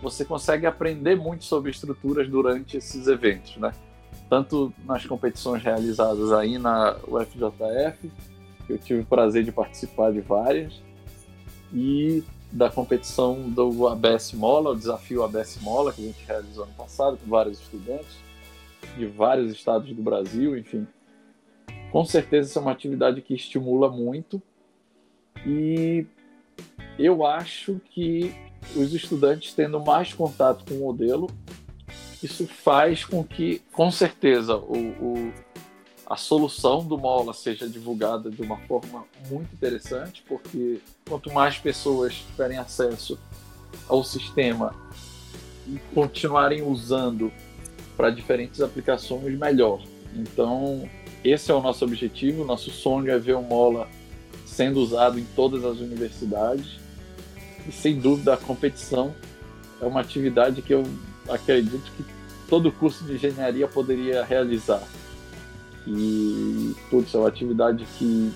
você 0.02 0.24
consegue 0.24 0.66
aprender 0.66 1.16
muito 1.16 1.44
sobre 1.44 1.72
estruturas 1.72 2.30
durante 2.30 2.78
esses 2.78 3.08
eventos, 3.08 3.58
né? 3.58 3.74
Tanto 4.30 4.74
nas 4.86 5.06
competições 5.06 5.62
realizadas 5.62 6.32
aí 6.32 6.58
na 6.58 6.98
UFJF, 7.08 8.12
que 8.66 8.74
eu 8.74 8.78
tive 8.78 9.02
o 9.02 9.06
prazer 9.06 9.44
de 9.44 9.52
participar 9.52 10.12
de 10.12 10.22
várias, 10.22 10.82
e 11.74 12.24
da 12.52 12.70
competição 12.70 13.50
do 13.50 13.88
ABS 13.88 14.34
Mola, 14.34 14.72
o 14.72 14.76
desafio 14.76 15.24
ABS 15.24 15.60
Mola, 15.62 15.92
que 15.92 16.02
a 16.02 16.06
gente 16.06 16.26
realizou 16.26 16.64
ano 16.64 16.74
passado 16.74 17.18
com 17.18 17.30
vários 17.30 17.60
estudantes 17.60 18.16
de 18.98 19.06
vários 19.06 19.52
estados 19.52 19.92
do 19.94 20.02
Brasil, 20.02 20.58
enfim. 20.58 20.88
Com 21.92 22.06
certeza 22.06 22.50
isso 22.50 22.60
é 22.60 22.62
uma 22.62 22.72
atividade 22.72 23.22
que 23.22 23.34
estimula 23.34 23.90
muito 23.90 24.42
e 25.46 26.06
eu 26.98 27.26
acho 27.26 27.80
que 27.92 28.34
os 28.76 28.94
estudantes 28.94 29.54
tendo 29.54 29.80
mais 29.84 30.14
contato 30.14 30.66
com 30.66 30.76
o 30.76 30.80
modelo, 30.80 31.30
isso 32.26 32.48
faz 32.48 33.06
com 33.06 33.24
que, 33.24 33.62
com 33.72 33.90
certeza, 33.90 34.56
o, 34.58 34.78
o 34.78 35.34
a 36.08 36.16
solução 36.16 36.86
do 36.86 36.98
Mola 36.98 37.34
seja 37.34 37.68
divulgada 37.68 38.30
de 38.30 38.40
uma 38.42 38.58
forma 38.58 39.06
muito 39.28 39.52
interessante, 39.54 40.24
porque 40.28 40.80
quanto 41.08 41.34
mais 41.34 41.58
pessoas 41.58 42.14
tiverem 42.14 42.60
acesso 42.60 43.18
ao 43.90 44.04
sistema 44.04 44.76
e 45.68 45.80
continuarem 45.96 46.62
usando 46.62 47.32
para 47.98 48.12
diferentes 48.12 48.62
aplicações, 48.62 49.36
melhor. 49.38 49.82
Então, 50.16 50.88
esse 51.24 51.50
é 51.50 51.54
o 51.56 51.62
nosso 51.62 51.84
objetivo. 51.84 52.46
Nosso 52.46 52.70
sonho 52.70 53.10
é 53.10 53.18
ver 53.18 53.36
o 53.36 53.42
Mola 53.42 53.90
sendo 54.46 54.80
usado 54.80 55.18
em 55.18 55.26
todas 55.36 55.66
as 55.66 55.80
universidades. 55.80 56.78
E 57.68 57.72
sem 57.72 58.00
dúvida, 58.00 58.36
a 58.36 58.38
competição 58.38 59.16
é 59.82 59.86
uma 59.86 60.02
atividade 60.02 60.62
que 60.62 60.74
eu 60.74 60.84
acredito 61.28 61.92
que 61.98 62.15
todo 62.50 62.72
curso 62.72 63.04
de 63.04 63.14
engenharia 63.14 63.68
poderia 63.68 64.24
realizar. 64.24 64.84
E, 65.88 66.74
putz, 66.90 67.14
é 67.14 67.18
uma 67.18 67.28
atividade 67.28 67.86
que 67.98 68.32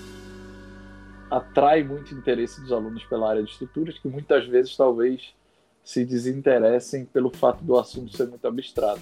atrai 1.30 1.82
muito 1.82 2.14
interesse 2.14 2.60
dos 2.60 2.72
alunos 2.72 3.04
pela 3.04 3.30
área 3.30 3.42
de 3.42 3.50
estruturas, 3.50 3.98
que 3.98 4.08
muitas 4.08 4.46
vezes 4.46 4.76
talvez 4.76 5.32
se 5.82 6.04
desinteressem 6.04 7.04
pelo 7.04 7.30
fato 7.30 7.64
do 7.64 7.78
assunto 7.78 8.16
ser 8.16 8.28
muito 8.28 8.46
abstrato. 8.46 9.00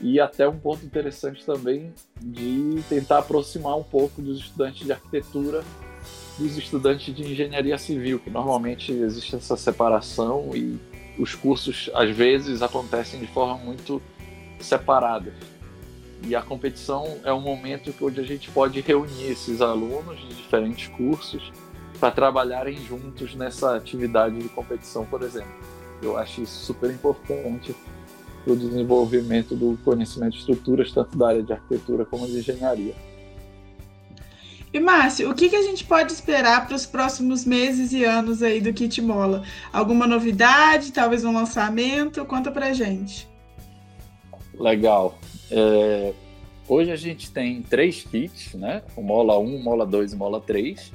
E 0.00 0.18
até 0.18 0.48
um 0.48 0.58
ponto 0.58 0.84
interessante 0.84 1.44
também 1.44 1.92
de 2.20 2.82
tentar 2.88 3.18
aproximar 3.18 3.76
um 3.76 3.82
pouco 3.82 4.20
dos 4.20 4.40
estudantes 4.40 4.84
de 4.84 4.92
arquitetura 4.92 5.62
dos 6.38 6.58
estudantes 6.58 7.14
de 7.14 7.22
engenharia 7.22 7.78
civil, 7.78 8.18
que 8.18 8.28
normalmente 8.28 8.92
existe 8.92 9.36
essa 9.36 9.56
separação 9.56 10.50
e 10.54 10.78
os 11.18 11.34
cursos 11.34 11.88
às 11.94 12.10
vezes 12.10 12.60
acontecem 12.60 13.20
de 13.20 13.26
forma 13.28 13.56
muito 13.56 14.02
separada. 14.60 15.32
E 16.26 16.34
a 16.34 16.40
competição 16.40 17.18
é 17.22 17.32
um 17.32 17.40
momento 17.40 17.94
onde 18.00 18.20
a 18.20 18.24
gente 18.24 18.50
pode 18.50 18.80
reunir 18.80 19.26
esses 19.26 19.60
alunos 19.60 20.18
de 20.18 20.34
diferentes 20.34 20.88
cursos 20.88 21.52
para 22.00 22.10
trabalharem 22.10 22.76
juntos 22.76 23.34
nessa 23.34 23.76
atividade 23.76 24.38
de 24.38 24.48
competição, 24.48 25.04
por 25.04 25.22
exemplo. 25.22 25.52
Eu 26.02 26.16
acho 26.16 26.42
isso 26.42 26.64
super 26.64 26.90
importante 26.90 27.74
para 28.42 28.52
o 28.52 28.56
desenvolvimento 28.56 29.54
do 29.54 29.78
conhecimento 29.84 30.32
de 30.32 30.38
estruturas, 30.38 30.92
tanto 30.92 31.16
da 31.16 31.28
área 31.28 31.42
de 31.42 31.52
arquitetura 31.52 32.04
como 32.04 32.26
de 32.26 32.38
engenharia. 32.38 32.94
E 34.72 34.80
Márcio, 34.80 35.30
o 35.30 35.34
que, 35.34 35.48
que 35.48 35.56
a 35.56 35.62
gente 35.62 35.84
pode 35.84 36.12
esperar 36.12 36.66
para 36.66 36.74
os 36.74 36.84
próximos 36.84 37.44
meses 37.44 37.92
e 37.92 38.04
anos 38.04 38.42
aí 38.42 38.60
do 38.60 38.72
Kit 38.72 39.00
Mola? 39.00 39.44
Alguma 39.72 40.06
novidade, 40.06 40.92
talvez 40.92 41.24
um 41.24 41.32
lançamento? 41.32 42.24
Conta 42.24 42.50
para 42.50 42.72
gente. 42.72 43.28
Legal. 44.58 45.18
É, 45.50 46.12
hoje 46.68 46.90
a 46.90 46.96
gente 46.96 47.30
tem 47.30 47.62
três 47.62 48.02
kits, 48.02 48.54
né? 48.54 48.82
O 48.96 49.02
Mola 49.02 49.38
1, 49.38 49.62
Mola 49.62 49.86
2 49.86 50.12
e 50.12 50.16
Mola 50.16 50.40
3. 50.40 50.92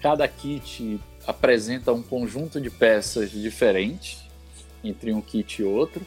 Cada 0.00 0.26
kit 0.28 1.00
apresenta 1.26 1.92
um 1.92 2.02
conjunto 2.02 2.60
de 2.60 2.70
peças 2.70 3.30
diferentes 3.30 4.24
entre 4.82 5.12
um 5.12 5.20
kit 5.20 5.62
e 5.62 5.64
outro. 5.64 6.04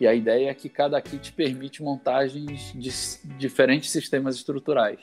E 0.00 0.06
a 0.06 0.14
ideia 0.14 0.50
é 0.50 0.54
que 0.54 0.68
cada 0.68 1.00
kit 1.00 1.32
permite 1.32 1.82
montagens 1.82 2.72
de 2.74 2.90
diferentes 3.36 3.90
sistemas 3.90 4.36
estruturais. 4.36 5.00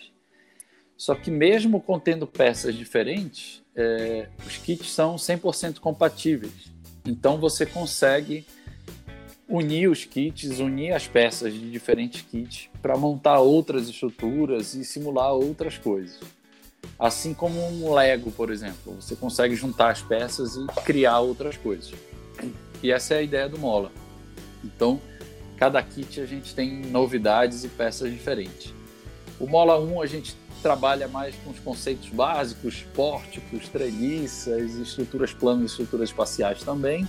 Só 0.98 1.14
que 1.14 1.30
mesmo 1.30 1.82
contendo 1.82 2.26
peças 2.26 2.74
diferentes, 2.74 3.62
é, 3.76 4.30
os 4.46 4.58
kits 4.58 4.90
são 4.90 5.16
100% 5.18 5.80
compatíveis. 5.80 6.74
Então 7.06 7.38
você 7.38 7.66
consegue 7.66 8.46
unir 9.48 9.90
os 9.90 10.06
kits, 10.06 10.60
unir 10.60 10.92
as 10.94 11.08
peças 11.08 11.54
de 11.54 11.70
diferentes 11.70 12.22
kits 12.22 12.70
para 12.82 12.98
montar 12.98 13.40
outras 13.40 13.88
estruturas 13.88 14.74
e 14.74 14.84
simular 14.84 15.34
outras 15.34 15.78
coisas. 15.78 16.20
Assim 16.98 17.34
como 17.34 17.60
um 17.60 17.94
Lego, 17.94 18.32
por 18.32 18.52
exemplo, 18.52 18.96
você 19.00 19.16
consegue 19.16 19.56
juntar 19.56 19.92
as 19.92 20.02
peças 20.02 20.56
e 20.56 20.66
criar 20.84 21.20
outras 21.20 21.58
coisas. 21.58 21.94
E 22.82 22.92
essa 22.92 23.16
é 23.16 23.20
a 23.20 23.22
ideia 23.22 23.50
do 23.50 23.58
Mola. 23.58 23.92
Então, 24.64 25.00
cada 25.58 25.82
kit 25.82 26.20
a 26.22 26.26
gente 26.26 26.54
tem 26.54 26.82
novidades 26.86 27.64
e 27.64 27.68
peças 27.68 28.12
diferentes. 28.12 28.74
O 29.40 29.48
Mola 29.48 29.80
1 29.80 30.02
a 30.02 30.06
gente 30.06 30.36
trabalha 30.62 31.08
mais 31.08 31.36
com 31.44 31.52
os 31.52 31.60
conceitos 31.60 32.10
básicos, 32.10 32.86
pórticos, 32.96 33.68
treliças, 33.70 34.76
estruturas 34.76 35.34
planas 35.34 35.64
e 35.64 35.66
estruturas 35.66 36.10
espaciais 36.10 36.64
também. 36.64 37.08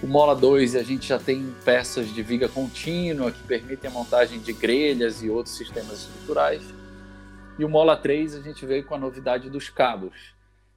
O 0.00 0.06
Mola 0.06 0.36
2 0.36 0.76
a 0.76 0.82
gente 0.84 1.08
já 1.08 1.18
tem 1.18 1.52
peças 1.64 2.14
de 2.14 2.22
viga 2.22 2.48
contínua 2.48 3.32
que 3.32 3.42
permitem 3.42 3.90
a 3.90 3.92
montagem 3.92 4.38
de 4.38 4.52
grelhas 4.52 5.24
e 5.24 5.28
outros 5.28 5.56
sistemas 5.56 6.02
estruturais. 6.02 6.62
E 7.58 7.64
o 7.64 7.68
Mola 7.68 7.96
3 7.96 8.36
a 8.36 8.40
gente 8.40 8.64
veio 8.64 8.84
com 8.84 8.94
a 8.94 8.98
novidade 8.98 9.50
dos 9.50 9.68
cabos, 9.68 10.14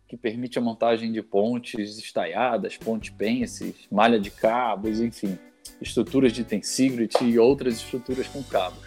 que 0.08 0.18
permite 0.18 0.58
a 0.58 0.62
montagem 0.62 1.12
de 1.12 1.22
pontes 1.22 2.00
estaiadas, 2.00 2.78
ponte 2.78 3.12
pences, 3.12 3.76
malha 3.92 4.20
de 4.20 4.32
cabos, 4.32 5.00
enfim, 5.00 5.38
estruturas 5.80 6.34
de 6.34 6.44
tensigrity 6.44 7.24
e 7.24 7.38
outras 7.38 7.76
estruturas 7.76 8.28
com 8.28 8.42
cabos. 8.42 8.84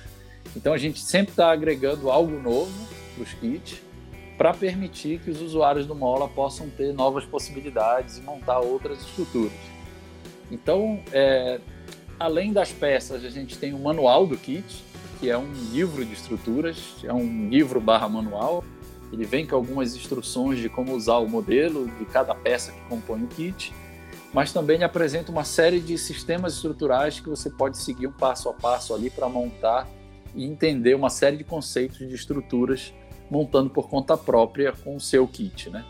Então 0.57 0.73
a 0.73 0.79
gente 0.79 0.99
sempre 0.99 1.31
está 1.31 1.53
agregando 1.53 2.11
algo 2.11 2.41
novo 2.41 2.73
para 3.15 3.23
os 3.23 3.33
kits 3.35 3.81
para 4.37 4.53
permitir 4.53 5.21
que 5.21 5.31
os 5.31 5.41
usuários 5.41 5.87
do 5.87 5.95
Mola 5.95 6.29
possam 6.29 6.69
ter 6.69 6.93
novas 6.93 7.25
possibilidades 7.25 8.19
e 8.19 8.21
montar 8.21 8.59
outras 8.59 9.01
estruturas. 9.01 9.74
Então, 10.55 11.01
é, 11.13 11.61
além 12.19 12.53
das 12.53 12.71
peças, 12.71 13.25
a 13.25 13.29
gente 13.29 13.59
tem 13.59 13.75
o 13.75 13.79
manual 13.79 14.25
do 14.25 14.37
kit, 14.37 14.85
que 15.19 15.29
é 15.29 15.37
um 15.37 15.53
livro 15.73 16.05
de 16.05 16.13
estruturas, 16.13 16.95
é 17.03 17.13
um 17.13 17.49
livro 17.49 17.81
barra 17.81 18.09
manual. 18.09 18.63
Ele 19.13 19.25
vem 19.25 19.45
com 19.45 19.57
algumas 19.57 19.97
instruções 19.97 20.61
de 20.61 20.69
como 20.69 20.95
usar 20.95 21.19
o 21.19 21.29
modelo 21.29 21.89
de 21.99 22.05
cada 22.05 22.35
peça 22.37 22.71
que 22.71 22.81
compõe 22.89 23.25
o 23.25 23.27
kit, 23.27 23.75
mas 24.33 24.53
também 24.53 24.85
apresenta 24.85 25.33
uma 25.33 25.45
série 25.45 25.81
de 25.81 25.99
sistemas 25.99 26.55
estruturais 26.55 27.19
que 27.19 27.29
você 27.29 27.51
pode 27.51 27.79
seguir 27.79 28.07
um 28.07 28.13
passo 28.13 28.49
a 28.49 28.53
passo 28.53 28.95
ali 28.95 29.11
para 29.11 29.29
montar 29.29 29.89
e 30.37 30.45
entender 30.45 30.95
uma 30.95 31.11
série 31.11 31.37
de 31.37 31.45
conceitos 31.45 31.99
de 31.99 32.15
estruturas 32.15 32.93
montando 33.29 33.71
por 33.71 33.89
conta 33.89 34.17
própria 34.17 34.73
com 34.73 34.95
o 34.97 35.01
seu 35.01 35.27
kit, 35.27 35.71
né? 35.71 35.85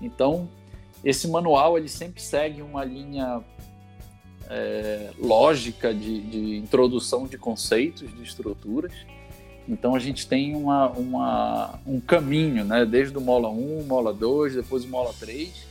Então, 0.00 0.48
esse 1.04 1.28
manual 1.28 1.76
ele 1.76 1.88
sempre 1.88 2.22
segue 2.22 2.62
uma 2.62 2.84
linha 2.84 3.42
é, 4.48 5.10
lógica 5.18 5.92
de, 5.92 6.20
de, 6.20 6.56
introdução 6.56 7.26
de 7.26 7.36
conceitos, 7.36 8.08
de 8.14 8.22
estruturas. 8.22 8.92
Então 9.68 9.94
a 9.94 9.98
gente 9.98 10.26
tem 10.26 10.56
uma, 10.56 10.88
uma, 10.90 11.80
um 11.86 12.00
caminho, 12.00 12.64
né? 12.64 12.86
desde 12.86 13.16
o 13.18 13.20
Mola 13.20 13.50
1, 13.50 13.84
Mola 13.84 14.12
2, 14.12 14.54
depois 14.54 14.84
o 14.84 14.88
Mola 14.88 15.12
3. 15.20 15.68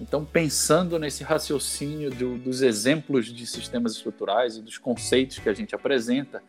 Então, 0.00 0.24
pensando 0.24 0.98
nesse 0.98 1.22
raciocínio 1.22 2.10
do, 2.10 2.38
dos 2.38 2.62
exemplos 2.62 3.26
de 3.26 3.46
sistemas 3.46 3.92
estruturais 3.92 4.56
e 4.56 4.62
dos 4.62 4.78
conceitos 4.78 5.38
que 5.38 5.48
a 5.48 5.52
gente 5.52 5.74
apresenta, 5.74 6.42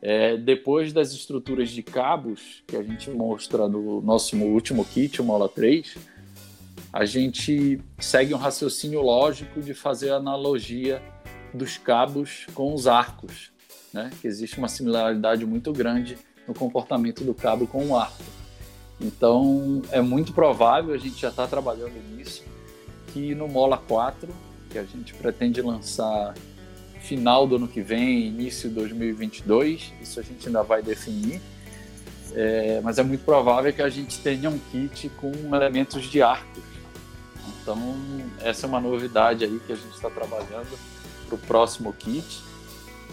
é, 0.00 0.36
depois 0.36 0.92
das 0.92 1.12
estruturas 1.12 1.70
de 1.70 1.80
cabos 1.80 2.64
que 2.66 2.76
a 2.76 2.82
gente 2.82 3.08
mostra 3.08 3.68
no 3.68 4.00
nosso 4.00 4.36
último 4.36 4.84
kit, 4.84 5.22
o 5.22 5.24
Mola 5.24 5.48
3, 5.48 5.96
a 6.92 7.06
gente 7.06 7.80
segue 7.98 8.34
um 8.34 8.36
raciocínio 8.36 9.00
lógico 9.00 9.62
de 9.62 9.72
fazer 9.72 10.10
analogia 10.10 11.02
dos 11.54 11.78
cabos 11.78 12.46
com 12.54 12.74
os 12.74 12.86
arcos, 12.86 13.50
né? 13.92 14.10
que 14.20 14.26
existe 14.26 14.58
uma 14.58 14.68
similaridade 14.68 15.46
muito 15.46 15.72
grande 15.72 16.18
no 16.46 16.52
comportamento 16.52 17.24
do 17.24 17.32
cabo 17.32 17.66
com 17.66 17.86
o 17.86 17.96
arco. 17.96 18.22
Então, 19.00 19.82
é 19.90 20.00
muito 20.00 20.32
provável, 20.32 20.94
a 20.94 20.98
gente 20.98 21.20
já 21.20 21.30
está 21.30 21.46
trabalhando 21.46 21.94
nisso, 22.14 22.44
que 23.12 23.34
no 23.34 23.48
Mola 23.48 23.78
4, 23.78 24.28
que 24.70 24.78
a 24.78 24.84
gente 24.84 25.14
pretende 25.14 25.62
lançar 25.62 26.34
final 27.00 27.46
do 27.46 27.56
ano 27.56 27.66
que 27.66 27.80
vem, 27.80 28.26
início 28.26 28.68
de 28.68 28.76
2022, 28.76 29.92
isso 30.00 30.20
a 30.20 30.22
gente 30.22 30.46
ainda 30.46 30.62
vai 30.62 30.82
definir, 30.82 31.40
é, 32.34 32.80
mas 32.82 32.98
é 32.98 33.02
muito 33.02 33.24
provável 33.24 33.72
que 33.72 33.82
a 33.82 33.88
gente 33.88 34.18
tenha 34.20 34.48
um 34.48 34.58
kit 34.70 35.08
com 35.20 35.32
elementos 35.54 36.04
de 36.04 36.22
arcos. 36.22 36.71
Então, 37.48 37.78
essa 38.40 38.66
é 38.66 38.68
uma 38.68 38.80
novidade 38.80 39.44
aí 39.44 39.60
que 39.66 39.72
a 39.72 39.76
gente 39.76 39.94
está 39.94 40.10
trabalhando 40.10 40.78
para 41.26 41.34
o 41.34 41.38
próximo 41.38 41.92
kit. 41.92 42.42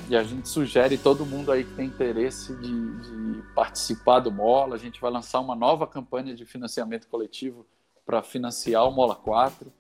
E 0.10 0.16
a 0.16 0.24
gente 0.24 0.50
sugere 0.50 0.98
todo 0.98 1.26
mundo 1.26 1.52
aí 1.52 1.64
que 1.64 1.74
tem 1.74 1.86
interesse 1.86 2.56
de, 2.56 2.98
de, 3.02 3.42
participar 3.54 4.20
do 4.20 4.32
Mola. 4.32 4.76
A 4.76 4.80
gente 4.80 5.00
vai 5.00 5.12
lançar 5.12 5.40
uma 5.40 5.56
nova 5.56 5.86
campanha 5.86 6.34
de 6.34 6.46
financiamento 6.46 7.08
coletivo 7.08 7.66
para 8.06 8.24
financiar 8.24 8.88
o 8.88 8.92
Mola 8.92 9.16
4. 9.16 9.72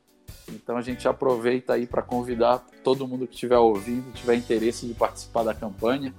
Então 0.49 0.77
a 0.77 0.81
gente 0.81 1.07
aproveita 1.07 1.73
aí 1.73 1.87
para 1.87 2.03
convidar 2.03 2.59
todo 2.83 3.07
mundo 3.07 3.25
que 3.25 3.33
estiver 3.33 3.57
ouvindo, 3.57 4.11
tiver 4.13 4.35
interesse 4.35 4.85
de 4.85 4.93
participar 4.93 5.43
da 5.43 5.53
campanha. 5.53 6.13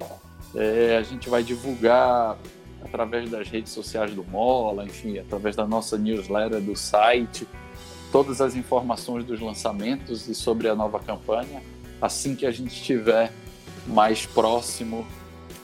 É, 0.56 0.96
a 0.96 1.02
gente 1.02 1.28
vai 1.28 1.44
divulgar 1.44 2.36
através 2.82 3.30
das 3.30 3.48
redes 3.48 3.72
sociais 3.72 4.12
do 4.12 4.24
Mola, 4.24 4.84
enfim, 4.84 5.18
através 5.18 5.54
da 5.54 5.66
nossa 5.66 5.96
newsletter 5.96 6.60
do 6.60 6.74
site, 6.74 7.46
todas 8.12 8.40
as 8.40 8.54
informações 8.54 9.24
dos 9.24 9.40
lançamentos 9.40 10.28
e 10.28 10.34
sobre 10.34 10.68
a 10.68 10.74
nova 10.74 10.98
campanha. 10.98 11.62
Assim 12.00 12.34
que 12.34 12.46
a 12.46 12.50
gente 12.50 12.72
estiver 12.72 13.32
mais 13.86 14.26
próximo 14.26 15.06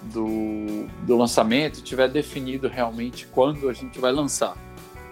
do, 0.02 0.87
do 1.04 1.16
lançamento, 1.16 1.82
tiver 1.82 2.09
definido 2.09 2.68
realmente 2.68 3.26
quando 3.26 3.68
a 3.68 3.72
gente 3.72 3.98
vai 3.98 4.12
lançar. 4.12 4.56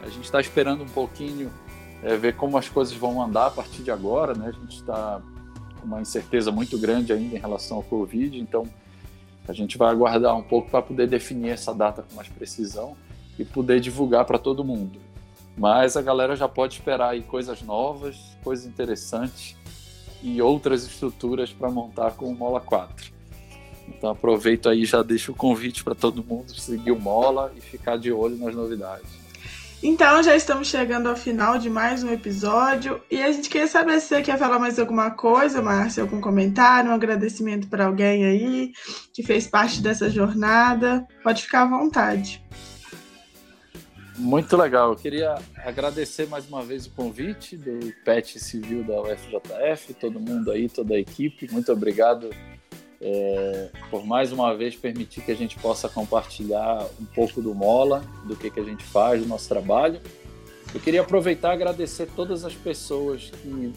A 0.03 0.09
gente 0.09 0.25
está 0.25 0.40
esperando 0.40 0.85
um 0.85 0.88
pouquinho 0.88 1.51
é, 2.03 2.16
ver 2.16 2.37
como 2.37 2.59
as 2.59 2.68
coisas 2.68 2.94
vão 2.94 3.23
andar 3.23 3.47
a 3.47 3.51
partir 3.51 3.83
de 3.83 3.90
agora, 3.90 4.35
né? 4.35 4.49
A 4.49 4.53
gente 4.53 4.77
está 4.77 5.23
com 5.81 5.87
uma 5.87 6.01
incerteza 6.01 6.53
muito 6.53 6.79
grande 6.79 7.12
ainda 7.12 7.37
em 7.37 7.38
relação 7.38 7.79
ao 7.79 7.83
Covid, 7.83 8.38
então 8.38 8.66
a 9.49 9.53
gente 9.53 9.77
vai 9.77 9.90
aguardar 9.90 10.37
um 10.37 10.42
pouco 10.42 10.70
para 10.70 10.83
poder 10.83 11.07
definir 11.07 11.51
essa 11.51 11.75
data 11.75 12.03
com 12.03 12.14
mais 12.14 12.29
precisão 12.29 12.97
e 13.38 13.44
poder 13.44 13.81
divulgar 13.81 14.25
para 14.25 14.38
todo 14.38 14.62
mundo. 14.62 14.99
Mas 15.57 15.97
a 15.97 16.03
galera 16.03 16.35
já 16.35 16.49
pode 16.49 16.75
esperar 16.75 17.11
aí 17.11 17.23
coisas 17.23 17.62
novas, 17.62 18.17
coisas 18.43 18.67
interessantes 18.67 19.57
e 20.23 20.40
outras 20.43 20.85
estruturas 20.85 21.53
para 21.53 21.71
montar 21.71 22.12
com 22.12 22.27
o 22.27 22.35
Mola 22.35 22.61
4. 22.61 23.12
Então 23.88 24.11
aproveito 24.11 24.69
aí 24.69 24.85
já 24.85 25.03
deixo 25.03 25.33
o 25.33 25.35
convite 25.35 25.85
para 25.85 25.95
todo 25.95 26.25
mundo 26.25 26.59
seguir 26.59 26.90
o 26.90 26.99
Mola 26.99 27.53
e 27.57 27.61
ficar 27.61 27.99
de 27.99 28.11
olho 28.11 28.37
nas 28.37 28.55
novidades. 28.55 29.25
Então 29.83 30.23
já 30.23 30.35
estamos 30.35 30.69
chegando 30.69 31.11
ao 31.11 31.14
final 31.14 31.59
de 31.59 31.69
mais 31.69 32.03
um 32.03 32.11
episódio 32.11 33.03
e 33.11 33.23
a 33.23 33.31
gente 33.31 33.51
queria 33.51 33.69
saber 33.69 34.01
se 34.01 34.09
você 34.09 34.23
quer 34.23 34.38
falar 34.38 34.59
mais 34.59 34.79
alguma 34.79 35.11
coisa, 35.11 35.61
Márcia, 35.61 36.03
algum 36.03 36.23
comentário, 36.23 36.90
um 36.90 36.95
agradecimento 36.95 37.69
para 37.69 37.85
alguém 37.85 38.25
aí 38.25 38.73
que 39.12 39.23
fez 39.23 39.47
parte 39.47 39.83
dessa 39.83 40.09
jornada. 40.09 41.07
Pode 41.23 41.43
ficar 41.43 41.62
à 41.62 41.67
vontade. 41.67 42.43
Muito 44.16 44.57
legal. 44.57 44.90
Eu 44.90 44.96
queria 44.96 45.35
agradecer 45.57 46.29
mais 46.29 46.46
uma 46.46 46.62
vez 46.62 46.87
o 46.87 46.90
convite 46.90 47.57
do 47.57 47.92
PET 48.05 48.38
Civil 48.38 48.85
da 48.85 49.00
UFJF, 49.03 49.94
todo 49.94 50.20
mundo 50.20 50.53
aí, 50.53 50.68
toda 50.68 50.94
a 50.94 50.98
equipe. 50.98 51.50
Muito 51.50 51.72
obrigado 51.72 52.31
é, 53.00 53.70
por 53.90 54.07
mais 54.07 54.31
uma 54.31 54.55
vez 54.55 54.77
permitir 54.77 55.20
que 55.22 55.33
a 55.33 55.37
gente 55.37 55.59
possa 55.59 55.88
compartilhar 55.88 56.87
um 57.00 57.05
pouco 57.07 57.42
do 57.42 57.55
Mola, 57.55 58.05
do 58.24 58.37
que, 58.37 58.50
que 58.50 58.61
a 58.61 58.64
gente 58.64 58.85
faz, 58.85 59.20
do 59.20 59.29
nosso 59.29 59.48
trabalho. 59.48 60.00
Eu 60.72 60.81
queria 60.81 61.00
aproveitar 61.00 61.50
e 61.50 61.53
agradecer 61.53 62.09
todas 62.14 62.44
as 62.44 62.55
pessoas 62.55 63.31
que 63.42 63.72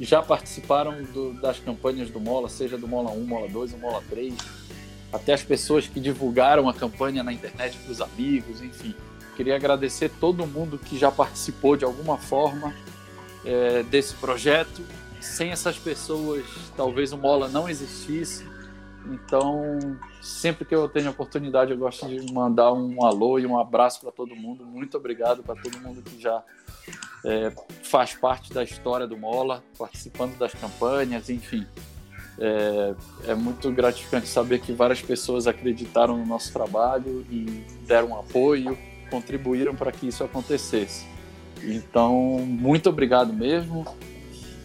já 0.00 0.22
participaram 0.22 1.02
do, 1.02 1.34
das 1.34 1.58
campanhas 1.58 2.08
do 2.08 2.20
Mola, 2.20 2.48
seja 2.48 2.78
do 2.78 2.86
Mola 2.86 3.10
1, 3.10 3.24
Mola 3.24 3.48
2 3.48 3.74
ou 3.74 3.78
Mola 3.80 4.02
3, 4.08 4.34
até 5.12 5.34
as 5.34 5.42
pessoas 5.42 5.86
que 5.86 6.00
divulgaram 6.00 6.68
a 6.68 6.74
campanha 6.74 7.22
na 7.22 7.32
internet 7.32 7.76
para 7.78 7.92
os 7.92 8.00
amigos, 8.00 8.62
enfim. 8.62 8.94
Queria 9.36 9.56
agradecer 9.56 10.10
todo 10.20 10.46
mundo 10.46 10.78
que 10.78 10.98
já 10.98 11.10
participou 11.10 11.76
de 11.76 11.84
alguma 11.84 12.18
forma 12.18 12.74
é, 13.44 13.82
desse 13.82 14.14
projeto. 14.14 14.82
Sem 15.20 15.50
essas 15.50 15.78
pessoas, 15.78 16.44
talvez 16.76 17.12
o 17.12 17.16
Mola 17.16 17.48
não 17.48 17.68
existisse 17.68 18.44
então, 19.06 19.98
sempre 20.20 20.64
que 20.64 20.74
eu 20.74 20.88
tenho 20.88 21.10
oportunidade, 21.10 21.72
eu 21.72 21.78
gosto 21.78 22.06
de 22.06 22.32
mandar 22.32 22.72
um 22.72 23.04
alô 23.04 23.38
e 23.38 23.46
um 23.46 23.58
abraço 23.58 24.00
para 24.00 24.12
todo 24.12 24.34
mundo. 24.36 24.64
Muito 24.64 24.96
obrigado 24.96 25.42
para 25.42 25.60
todo 25.60 25.78
mundo 25.80 26.02
que 26.02 26.20
já 26.20 26.42
é, 27.24 27.52
faz 27.82 28.14
parte 28.14 28.52
da 28.52 28.62
história 28.62 29.06
do 29.06 29.16
Mola, 29.16 29.62
participando 29.76 30.36
das 30.38 30.54
campanhas, 30.54 31.28
enfim. 31.28 31.66
É, 32.38 32.94
é, 33.28 33.34
muito 33.34 33.70
gratificante 33.72 34.26
saber 34.26 34.60
que 34.60 34.72
várias 34.72 35.02
pessoas 35.02 35.46
acreditaram 35.46 36.16
no 36.16 36.24
nosso 36.24 36.52
trabalho 36.52 37.26
e 37.30 37.64
deram 37.86 38.18
apoio, 38.18 38.78
contribuíram 39.12 39.76
para 39.76 39.92
que 39.92 40.08
isso 40.08 40.24
acontecesse. 40.24 41.04
Então, 41.62 42.14
muito 42.48 42.88
obrigado 42.88 43.30
mesmo 43.30 43.86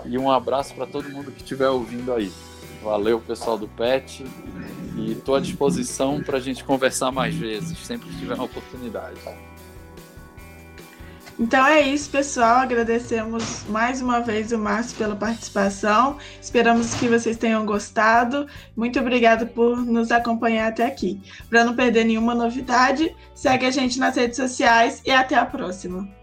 e 0.05 0.17
um 0.17 0.31
abraço 0.31 0.73
para 0.73 0.87
todo 0.87 1.09
mundo 1.09 1.31
que 1.31 1.41
estiver 1.41 1.67
ouvindo 1.67 2.13
aí. 2.13 2.31
Valeu, 2.81 3.19
pessoal 3.19 3.57
do 3.57 3.67
PET. 3.67 4.25
E 4.95 5.11
estou 5.11 5.35
à 5.35 5.39
disposição 5.41 6.23
para 6.23 6.37
a 6.37 6.39
gente 6.39 6.63
conversar 6.63 7.11
mais 7.11 7.35
vezes, 7.35 7.77
sempre 7.79 8.07
que 8.07 8.17
tiver 8.17 8.35
uma 8.35 8.45
oportunidade. 8.45 9.19
Então 11.39 11.65
é 11.67 11.81
isso, 11.81 12.09
pessoal. 12.09 12.57
Agradecemos 12.57 13.63
mais 13.69 14.01
uma 14.01 14.19
vez 14.21 14.51
o 14.51 14.57
Márcio 14.57 14.97
pela 14.97 15.15
participação. 15.15 16.17
Esperamos 16.41 16.95
que 16.95 17.07
vocês 17.07 17.37
tenham 17.37 17.63
gostado. 17.65 18.47
Muito 18.75 18.99
obrigado 18.99 19.45
por 19.47 19.77
nos 19.85 20.11
acompanhar 20.11 20.69
até 20.69 20.85
aqui. 20.85 21.21
Para 21.47 21.63
não 21.63 21.75
perder 21.75 22.05
nenhuma 22.05 22.33
novidade, 22.33 23.15
segue 23.35 23.67
a 23.67 23.71
gente 23.71 23.99
nas 23.99 24.15
redes 24.15 24.37
sociais 24.37 25.01
e 25.05 25.11
até 25.11 25.35
a 25.35 25.45
próxima. 25.45 26.16